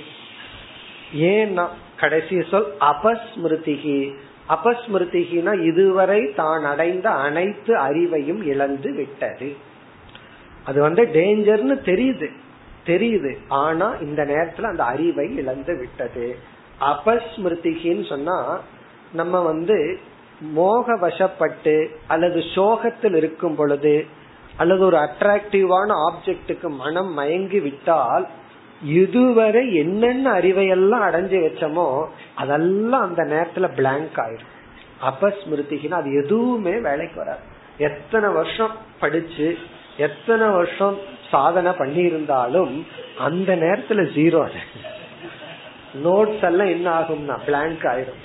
[1.16, 4.14] ஏன்னா கடைசி சொல் அபஸ்மிருதிகி.
[4.48, 9.56] அபஸ்மிருதிகினா இதுவரை தான் அடைந்த அனைத்து அறிவையும் இழந்து விட்டது.
[10.64, 12.30] அது வந்து டேஞ்சர்னு தெரியுது.
[12.86, 13.36] தெரியுது.
[13.48, 16.36] ஆனா இந்த நேரத்துல அந்த அறிவை இழந்து விட்டது.
[16.80, 18.60] அபஸ்மிருதிகின்னு சொன்னா
[19.12, 20.00] நம்ம வந்து
[20.40, 24.06] மோக வசப்பட்டு அல்லது சோகத்தில் இருக்கும் பொழுது
[24.56, 28.26] அல்லது ஒரு அட்ராக்டிவான ஆப்ஜெக்டுக்கு மனம் மயங்கி விட்டால்
[28.82, 32.04] இதுவரை என்னென்ன அறிவையெல்லாம் அடைஞ்சு வச்சோமோ
[32.34, 34.50] அதெல்லாம் அந்த நேரத்துல பிளாங்க் ஆயிரும்.
[35.02, 37.40] அபஸ்மிருதிக்குன்னு அது எதுவுமே வேலைக்கு வராது.
[37.78, 38.70] எத்தனை வருஷம்
[39.00, 39.58] படிச்சு
[39.96, 40.98] எத்தனை வருஷம்
[41.30, 42.86] சாதனை பண்ணி இருந்தாலும்
[43.18, 44.48] அந்த நேரத்துல ஜீரோ
[46.04, 48.20] நோட்ஸ் எல்லாம் என்ன ஆகும்னா பிளாங்க் ஆயிரும்.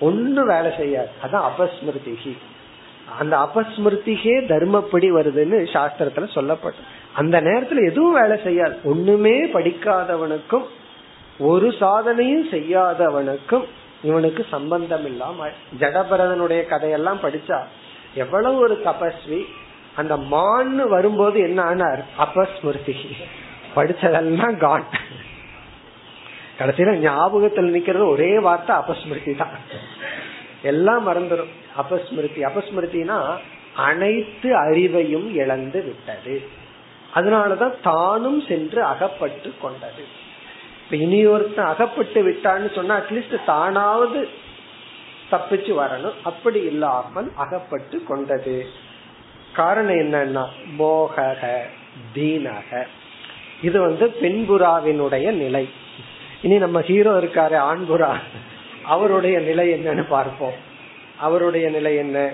[0.00, 1.08] ஒன்னும் வேலை செய்யாது.
[1.24, 2.36] அதான் அபஸ்மிருதிகி
[3.18, 8.76] அந்த அபஸ்மிருதிகே தர்மப்படி வருதுன்னு சாஸ்திரத்துல சொல்லப்படும் அந்த நேரத்துல எதுவும் வேலை செய்யாது.
[8.84, 10.66] ஒண்ணுமே படிக்காதவனுக்கும்
[11.38, 13.64] ஒரு சாதனையும் செய்யாதவனுக்கும்
[14.02, 15.46] இவனுக்கு சம்பந்தம் இல்லாம
[15.80, 17.58] ஜடபரதனுடைய கதையெல்லாம் படிச்சா
[18.14, 19.40] எவ்வளவு ஒரு தபஸ்வி
[19.96, 22.04] அந்த மான்னு வரும்போது என்ன ஆனார்?
[22.18, 22.96] அபஸ்மிருதி
[23.76, 24.84] படிச்சதெல்லாம் கான்.
[26.58, 29.48] கடைசியில ஞாபகத்தில் நிக்கிறது ஒரே வார்த்தை அபஸ்மிருதி தான்.
[30.62, 32.42] எல்லாம் மறந்துடும் அபஸ்மிருதி.
[32.42, 33.36] அபஸ்மிருத்தினா
[33.74, 36.42] அனைத்து அறிவையும் இழந்து விட்டது.
[37.14, 40.04] அதனாலதான் தானும் சென்று அகப்பட்டு கொண்டது.
[40.90, 44.28] இனி ஒருத்தன் அகப்பட்டு விட்டான்னு சொன்னா அட்லீஸ்ட் தானாவது
[45.30, 46.14] தப்பிச்சு வரணும்.
[46.22, 48.66] அப்படி இல்லாமல் அகப்பட்டு கொண்டது.
[49.52, 50.44] காரணம் என்னன்னா
[50.78, 51.56] மோகக
[52.14, 52.86] தீனக.
[53.62, 55.68] இது வந்து பெண்புறாவினுடைய நிலை.
[56.41, 58.17] இனி நம்ம ஹீரோ இருக்காரு ஆண்புறா
[58.85, 60.53] அவருடைய நிலை என்னன்னு பார்ப்போம்
[61.19, 62.31] அவருடைய நிலை என்ன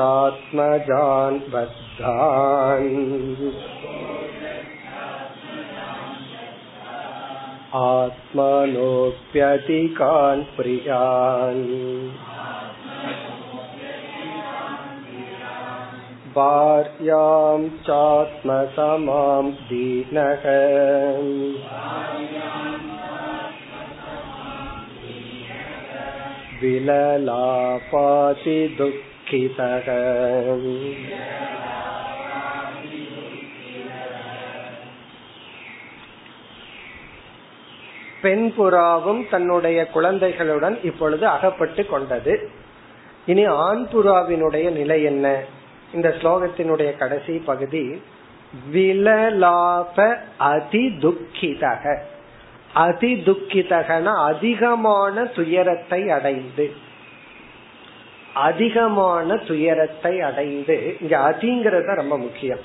[0.00, 2.86] कपोतश्चात्मजान् बद्धान्
[7.80, 11.64] आत्मनोऽप्यतिकान् प्रियान्
[16.34, 20.44] भार्यां चात्मसमां दीनः
[27.20, 29.88] विललापाति दुःखितः
[38.22, 42.34] பெண் புறாவும் தன்னுடைய குழந்தைகளுடன் இப்பொழுது அகப்பட்டு கொண்டது
[43.26, 45.26] இனி ஆண் புறாவினுடைய நிலை என்ன
[45.93, 48.01] இந்த ஸ்லோகத்தினுடைய கடைசி பகுதி
[48.73, 51.99] விலலாப அதி துக்கிதக
[52.73, 56.71] அதி துக்கிதகன அதிகமான துயரத்தை அடைந்து.
[58.33, 60.97] அதிகமான துயரத்தை அடைந்து.
[61.01, 62.63] இங்க அதிங்கிறது ரொம்ப முக்கியம்.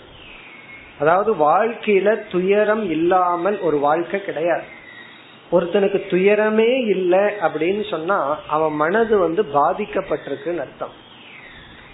[1.00, 4.62] அதாவது வாழ்க்கையில துயரம் இல்லாமல் ஒரு வாழ்க்கை கிடையாது.
[5.52, 11.06] ஒருத்தனுக்கு துயரமே இல்லை அப்படின்னு சொன்னா அவன் மனது வந்து பாதிக்கப்பட்டிருக்குன்னு அர்த்தம்.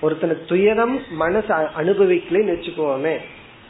[0.04, 3.16] ஒருத்தனுக்கு துயரம் மனசு அனுபவிக்கலன்னு வச்சுக்கோமே.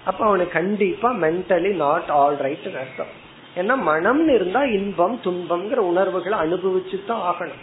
[0.05, 3.13] அப்ப அவனுக்கு கண்டிப்பா மென்டலி நாட் ஆல் ரைட் அர்த்தம்.
[3.57, 7.63] ஏன்னா மனம்னு இருந்தா இன்பம் துன்பம்ங்கிற உணர்வுகளை அனுபவிச்சு தான் ஆகணும்.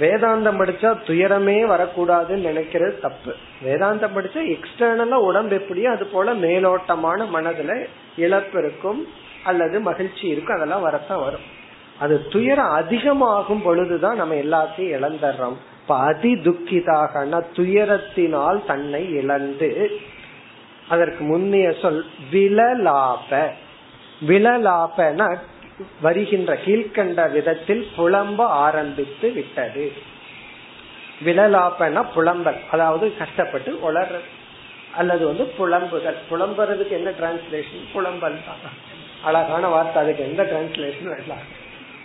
[0.00, 3.34] வேதாந்தம் படிச்சா துயரமே வரக்கூடாதுன்னு நினைக்கிறது தப்பு.
[3.64, 9.00] வேதாந்தம் படிச்சா எக்ஸ்டர்னலா உடம்பு எப்படியோ அது போல மேலோட்டமான மனதுல இழப்பு இருக்கும்
[9.44, 11.46] அல்லது மகிழ்ச்சி இருக்கும் அதெல்லாம் வரத்தான் வரும்.
[11.98, 15.56] அது துயரம் அதிகமாகும் பொழுதுதான் நம்ம எல்லாத்தையும் இழந்துடுறோம்.
[15.88, 17.20] இப்ப அதி துக்கிதாக
[17.56, 19.68] துயரத்தினால் தன்னை இழந்து
[20.88, 22.00] அதற்கு முன்னைய சொல்
[22.32, 23.30] விலலாப
[24.28, 25.20] விலலாபன
[26.00, 29.92] வருகின்ற கீழ்கண்ட விதத்தில் புலம்ப ஆரம்பித்து விட்டது.
[31.24, 34.28] விலலாப்பன புலம்பல் அதாவது கஷ்டப்பட்டு உளர்றது
[34.96, 36.20] அல்லது வந்து புலம்புதல்.
[36.30, 38.76] புலம்புறதுக்கு என்ன டிரான்ஸ்லேஷன் புலம்பல் தான்.
[39.22, 41.57] அழகான வார்த்தை அதுக்கு எந்த டிரான்ஸ்லேஷன் வேண்டாம்.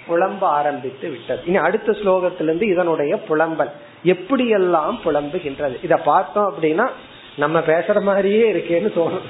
[0.09, 1.41] புலம்ப ஆரம்பித்து விட்டது.
[1.45, 3.71] இனி அடுத்த ஸ்லோகத்திலிருந்து இதனுடைய புலம்பல்
[4.03, 5.75] எப்படியெல்லாம் புலம்புகின்றது?
[5.83, 6.87] இத பார்த்தோம் அப்படின்னா
[7.35, 9.27] நம்ம பேசுற மாதிரியே இருக்கேன்னு தோணும்.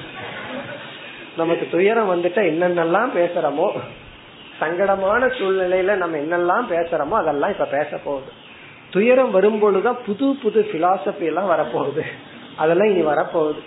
[1.38, 3.68] நமக்கு துயரம் வந்துட்டா என்னென்னலாம் பேசுறோமோ
[4.60, 8.32] சங்கடமான சூழ்நிலையில நம்ம என்னெல்லாம் பேசுறோமோ அதெல்லாம் இப்ப பேச போகுது.
[8.90, 12.04] துயரம் வரும்பொழுதுதான் புது புது பிலாசபி எல்லாம் வரப்போகுது.
[12.56, 13.62] அதெல்லாம் இனி வரப்போகுது.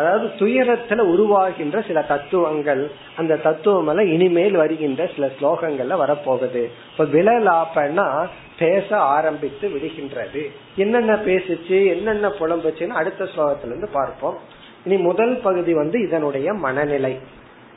[0.00, 2.82] அதாவது துயரத்துல உருவாகின்ற சில தத்துவங்கள்
[3.16, 6.62] அந்த தத்துவம் எல்லாம் இனிமேல் வருகின்ற சில ஸ்லோகங்கள்ல வரப்போகுது.
[6.90, 8.26] இப்ப விழலாப்பன்னா
[8.58, 10.42] பேச ஆரம்பித்து விடுகின்றது.
[10.76, 14.38] என்னென்ன பேசுச்சு என்னென்ன புலம்புச்சுன்னு அடுத்த ஸ்லோகத்துல இருந்து பார்ப்போம்.
[14.84, 17.18] இனி முதல் பகுதி வந்து இதனுடைய மனநிலை.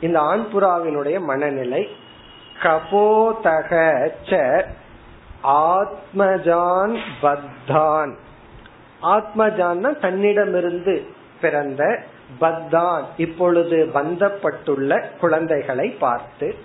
[0.01, 1.87] இந்த ஆண்புறாவினுடைய மனநிலை
[2.63, 3.71] கபோதக
[5.43, 8.11] ஆத்மஜான் பத்தான்.
[9.03, 11.05] ஆத்மஜான் தன்னிடமிருந்து
[11.41, 11.83] பிறந்த
[12.41, 16.55] பத்தான் இப்பொழுது பந்தப்பட்டுள்ள குழந்தைகளை பார்த்து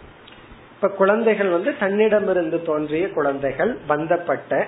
[0.74, 4.66] இப்ப குழந்தைகள் வந்து தன்னிடமிருந்து தோன்றிய குழந்தைகள் பந்தப்பட்ட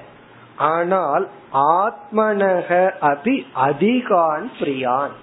[0.57, 5.15] ஆனால் ஆத்மனக அபி அதிகான் பிரியான்.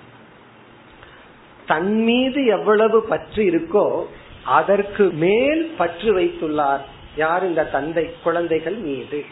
[1.68, 4.04] தன் மீது எவ்வளவு பற்று இருக்கோ
[4.46, 6.80] அதற்கு மேல் பற்று வைத்துள்ளார்
[7.16, 9.26] யார் இந்த தந்தை குழந்தைகள் மீது.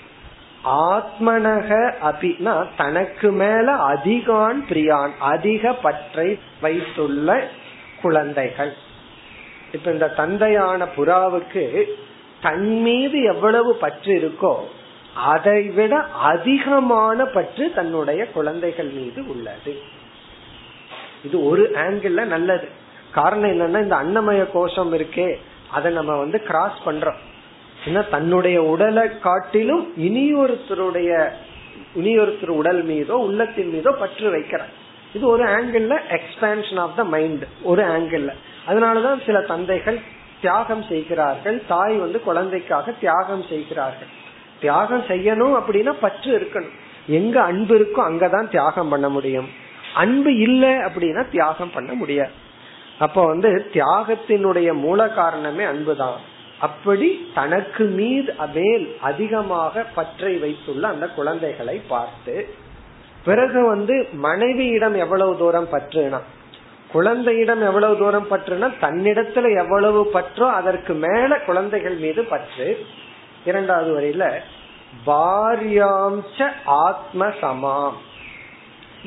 [0.65, 7.47] ஆத்மனக அபினா தனக்கு மேல அதிகான் பிரியான் அதிக பற்றை வைத்துள்ள
[8.01, 8.73] குழந்தைகள்.
[9.71, 11.83] இப்ப இந்த தந்தையான புறாவுக்கு
[12.41, 14.55] தன் மீது எவ்வளவு பற்று இருக்கோ
[15.15, 19.81] அதை விட அதிகமான பற்று தன்னுடைய குழந்தைகள் மீது உள்ளது.
[21.23, 22.69] இது ஒரு ஆங்கிள் நல்லது.
[23.11, 25.35] காரணம் என்னன்னா இந்த அன்னமய கோஷம் இருக்கே
[25.71, 27.21] அதை நம்ம வந்து கிராஸ் பண்றோம்.
[27.85, 31.29] ஏன்னா தன்னுடைய உடலை காட்டிலும் இனியொருத்தருடைய
[31.95, 34.73] இனியொருத்தர் உடல் மீதோ உள்ளத்தின் மீதோ பற்று வைக்கிறார்.
[35.13, 38.29] இது ஒரு angle expansion of the mind ஒரு ஆங்கிள்
[38.67, 39.99] அதனாலதான் சில தந்தைகள்
[40.41, 44.07] தியாகம் செய்கிறார்கள் தாய் வந்து குழந்தைக்காக தியாகம் செய்கிறார்கள்.
[44.59, 46.75] தியாகம் செய்யணும் அப்படின்னா பற்று இருக்கணும்.
[47.07, 49.49] எங்க அன்பு இருக்கோ அங்கதான் தியாகம் பண்ண முடியும்.
[49.95, 52.31] அன்பு இல்லை அப்படின்னா தியாகம் பண்ண முடியாது.
[52.99, 56.33] அப்ப வந்து தியாகத்தினுடைய மூல காரணமே அன்புதான்.
[56.59, 62.55] அப்படி தனக்கு மீது மேல் அதிகமாக பற்றை வைத்துள்ள அந்த குழந்தைகளை பார்த்து
[63.25, 66.19] பிறகு வந்து மனைவியிடம் எவ்வளவு தூரம் பற்றுனா
[66.91, 72.85] குழந்தையிடம் எவ்வளவு தூரம் பற்றுனா தன்னிடத்துல எவ்வளவு பற்றோ அதற்கு மேல குழந்தைகள் மீது பற்று.
[73.45, 74.39] இரண்டாவது வரையில
[75.05, 77.93] பாரியாம்ச ஆத்ம சமாம்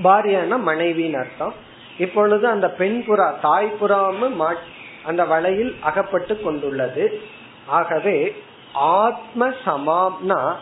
[0.02, 1.54] பாரியான மனைவின்னு அர்த்தம்.
[1.98, 4.54] இப்பொழுது அந்த பெண் புறா தாய் புறாம
[5.04, 7.20] அந்த வலையில் அகப்பட்டு கொண்டுள்ளது.
[7.68, 8.34] ஆகவே
[8.72, 10.54] ஆத்ம சமாம்னா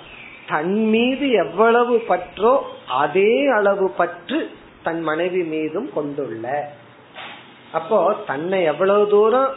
[0.48, 4.50] தன் மீது எவ்வளவு பற்றோ அதே அளவு பற்று
[4.82, 6.72] தன் மனைவி மீதும் கொண்டுள்ள.
[7.72, 9.48] அப்போ தன்னை எவ்வளவு தூரம்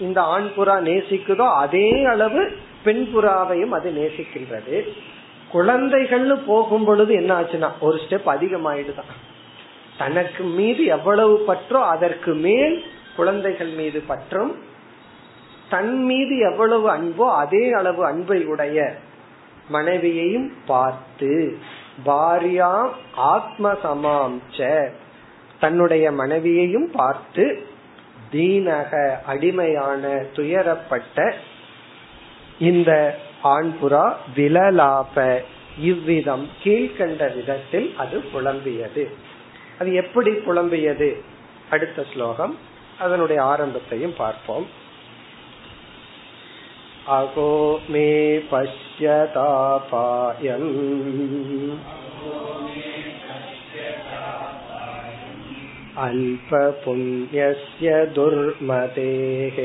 [0.00, 4.88] இந்த ஆண் புறா நேசிக்குதோ அதே அளவு பெண் புறாவையும் அது நேசிக்கின்றது.
[5.52, 9.12] குழந்தைகள்னு போகும் பொழுது என்ன ஆச்சுன்னா ஒரு ஸ்டெப் அதிகமாயிடுதான்.
[9.98, 12.84] தனக்கு மீது எவ்வளவு பற்றோ அதற்கு மேல்
[13.16, 14.72] குழந்தைகள் மீது பற்றும்
[15.70, 18.94] தன் மீது எவ்வளவு அன்போ அதே அளவு அன்பை உடைய
[19.68, 21.58] மனைவியையும் பார்த்து
[22.06, 24.88] பாரியாம் ஆத்ம சமாம்ச
[25.60, 27.66] தன்னுடைய மனைவியையும் பார்த்து
[28.32, 31.34] தீனக அடிமையான துயரப்பட்ட
[32.58, 35.40] இந்த ஆண்புறா விலலாப.
[35.78, 39.04] இவ்விதம் கீழ்கண்ட விதத்தில் அது புலம்பியது.
[39.78, 41.20] அது எப்படி புலம்பியது?
[41.70, 42.58] அடுத்த ஸ்லோகம்
[43.00, 44.82] அதனுடைய ஆரம்பத்தையும் பார்ப்போம்.
[47.17, 47.51] अहो
[47.89, 48.07] मे
[48.51, 49.35] पश्यतापायम्
[56.05, 59.59] अल्पपुण्यस्य दुर्मतेः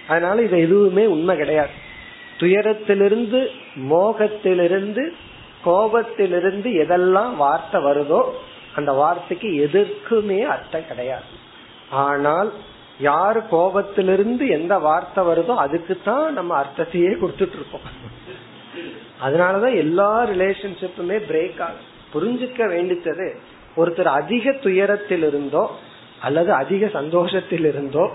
[0.09, 1.75] அதனால இது எதுவுமே உண்மை கிடையாது.
[2.41, 3.41] துயரத்திலிருந்து
[3.93, 5.05] மோகத்திலிருந்து
[5.65, 8.21] கோபத்திலிருந்து எதெல்லாம் வார்த்தை வருதோ
[8.75, 11.31] அந்த வார்த்தைக்கு எதற்குமே அர்த்தம் கிடையாது.
[12.05, 12.51] ஆனால்
[13.01, 17.89] யார் கோபத்திலிருந்து எந்த வார்த்தை வருதோ அதுக்கு தான் நம்ம அர்த்தத்தையே கொடுத்துட்டு இருக்கோம்.
[19.27, 21.85] அதனாலதான் எல்லா ரிலேஷன்ஷிப்புமே பிரேக் ஆகும்.
[22.15, 23.27] புரிஞ்சுக்க வேண்டித்தது
[23.77, 25.65] ஒருத்தர் அதிக துயரத்தில் இருந்தோ
[26.21, 28.11] அல்லது அதிக சந்தோஷத்தில் இருந்தோ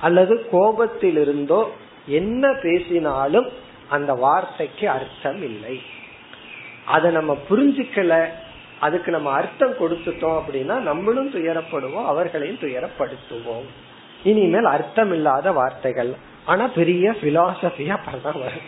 [0.00, 1.70] அல்லது கோபத்தில் இருந்தோ
[2.06, 3.48] என்ன பேசினாலும்
[3.88, 5.80] அந்த வார்த்தைக்கு அர்த்தம் இல்லை.
[6.84, 8.26] அதை நம்ம புரிஞ்சுக்கல
[8.80, 13.66] அதுக்கு நம்ம அர்த்தம் கொடுத்துட்டோம் அப்படின்னா நம்மளும் துயரப்படுவோம் அவர்களையும் துயரப்படுத்துவோம்.
[14.22, 16.14] இனிமேல் அர்த்தம் இல்லாத வார்த்தைகள்.
[16.44, 18.66] ஆனா பெரிய பிலாசபியா அப்பதான் வரும்.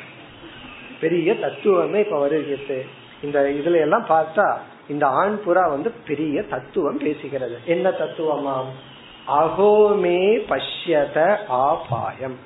[1.00, 2.86] பெரிய தத்துவமே இப்ப வருகிறது.
[3.22, 4.56] இந்த இதுல எல்லாம் பார்த்தா
[4.88, 7.64] இந்த ஆண் புறா வந்து பெரிய தத்துவம் பேசுகிறது.
[7.64, 8.70] என்ன தத்துவமாம்
[9.28, 12.38] அகோமே பஷ்யத ஆபாயம்.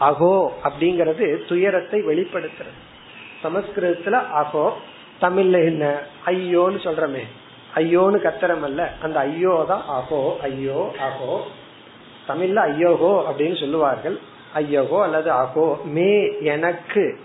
[0.00, 2.80] அகோ அப்படிங்கறது துயரத்தை வெளிப்படுத்துறது.
[3.42, 4.72] சமஸ்கிருதத்துல அகோ
[5.20, 6.00] தமிழ்ல என்ன?
[6.26, 7.22] ஐயோன்னு சொல்றமே.
[7.74, 11.40] ஐயோன்னு கத்துறமல்ல அல்ல அந்த ஐயோ தான் அகோ ஐயோ அகோ.
[12.28, 14.18] தமிழ்ல ஐயோகோ அப்படின்னு சொல்லுவார்கள்.
[14.54, 17.18] ஐயோகோ அல்லது அகோ மே எனக்கு.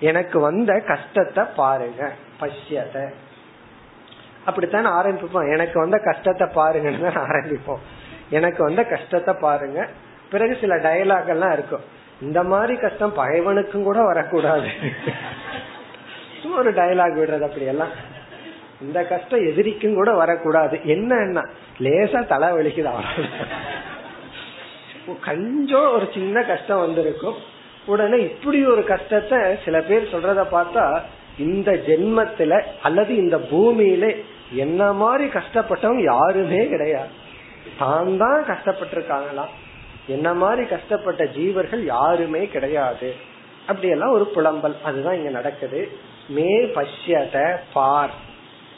[0.00, 2.12] எனக்கு வந்த கஷ்டத்தை பாருங்க.
[2.40, 3.14] பஷ்யத்தை
[4.46, 5.52] அப்படித்தான் ஆரம்பிப்போம்.
[5.52, 7.82] எனக்கு வந்த கஷ்டத்தை பாருங்கன்னு ஆரம்பிப்போம்.
[8.30, 9.88] எனக்கு வந்த கஷ்டத்தை பாருங்க.
[10.30, 11.80] பிறகு சில டயலாக் எல்லாம் இருக்கும்.
[12.22, 14.68] இந்த மாதிரி கஷ்டம் பகைவனுக்கும் கூட வரக்கூடாது.
[16.56, 17.88] ஒரு டயலாக் விடுறது அப்படி எல்லாம்
[18.80, 20.80] இந்த கஷ்டம் எதிரிக்கும் கூட வரக்கூடாது.
[20.84, 21.42] என்ன
[21.78, 22.92] லேசா தலை வலிக்குது
[25.24, 27.34] கொஞ்சம் ஒரு சின்ன கஷ்டம் வந்திருக்கும்.
[27.86, 31.00] உடனே இப்படி ஒரு கஷ்டத்தை சில பேர் சொல்றத பார்த்தா
[31.38, 34.04] இந்த ஜென்மத்துல அல்லது இந்த பூமியில
[34.50, 37.08] என்ன மாதிரி கஷ்டப்பட்டவங்க யாருமே கிடையாது.
[37.78, 39.54] தான் தான் கஷ்டப்பட்டிருக்காங்களாம்
[40.06, 43.14] என்ன மாதிரி கஷ்டப்பட்ட ஜீவர்கள் யாருமே கிடையாது.
[43.66, 44.74] அப்படியெல்லாம் ஒரு புலம்பல்.
[44.82, 45.88] அதுதான் இங்க நடக்குது.
[46.28, 48.10] மே பஷ்யத பார்.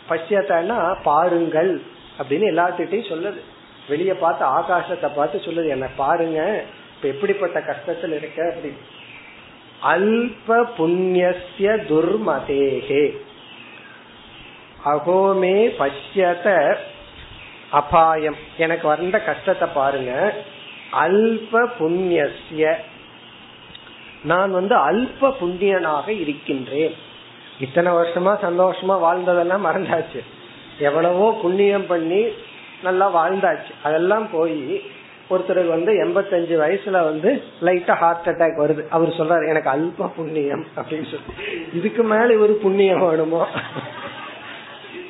[0.09, 1.83] பஷ்யத்தனா பாருங்கள்
[2.19, 3.41] அப்படின்னு எல்லாத்துட்டையும் சொல்லுது.
[3.89, 5.69] வெளிய பார்த்து ஆகாசத்தை பார்த்து சொல்லுது.
[5.69, 6.65] என்ன பாருங்க.
[6.97, 8.75] இப்ப எப்படிப்பட்ட கஷ்டத்தில் இருக்க அப்படி
[9.85, 13.17] அல்ப புண்ணிய துர்மதேகே.
[14.85, 16.77] அகோமே பச்சத
[17.71, 18.37] அபாயம்.
[18.59, 20.35] எனக்கு வந்த கஷ்டத்தை பாருங்க.
[20.93, 22.75] அல்ப புண்ணியசிய
[24.23, 26.95] நான் வந்து அல்ப புண்ணியனாக இருக்கின்றேன்.
[27.61, 30.21] இத்தனை வருஷமா சந்தோஷமா வாழ்ந்ததெல்லாம் மறந்தாச்சு.
[30.79, 32.27] எவ்வளவோ புண்ணியம் பண்ணி
[32.83, 33.71] நல்லா வாழ்ந்தாச்சு.
[33.83, 34.83] அதெல்லாம் போய்
[35.31, 38.89] ஒருத்தருக்கு வந்து எண்பத்தஞ்சு வயசுல வந்து லைட்டா ஹார்ட் அட்டாக் வருது.
[38.89, 41.63] அவர் சொல்றாரு எனக்கு அல்ப புண்ணியம் அப்படின்னு சொல்லி.
[41.75, 43.47] இதுக்கு மேல ஒரு புண்ணியம் வேணுமோ?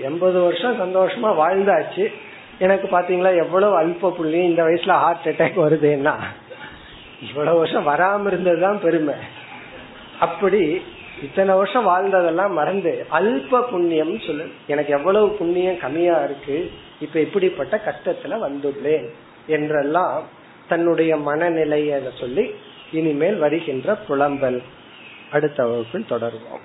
[0.01, 2.13] எண்பது வருஷம் சந்தோஷமா வாழ்ந்தாச்சு.
[2.59, 6.15] எனக்கு பாத்தீங்களா எவ்வளவு அல்ப புண்ணியம் இந்த வயசுல ஹார்ட் அட்டாக் வருதுன்னா
[7.29, 9.15] இவ்வளவு வருஷம் வராம இருந்ததுதான் பெருமை.
[10.21, 10.83] அப்படி
[11.23, 16.71] இத்தனை வருஷம் வாழ்ந்ததெல்லாம் மறந்து அல்ப புண்ணியம் சொல்லு எனக்கு எவ்வளவு புண்ணியம் கம்மியா இருக்கு
[17.01, 19.07] இப்ப இப்படிப்பட்ட கஷ்டத்துல வந்துள்ளேன்
[19.47, 20.23] என்றெல்லாம்
[20.69, 22.55] தன்னுடைய மனநிலையை சொல்லி
[22.93, 24.63] இனிமேல் வருகின்ற புலம்பல்.
[25.33, 26.65] அடுத்த வகுப்பில் தொடர்வோம்.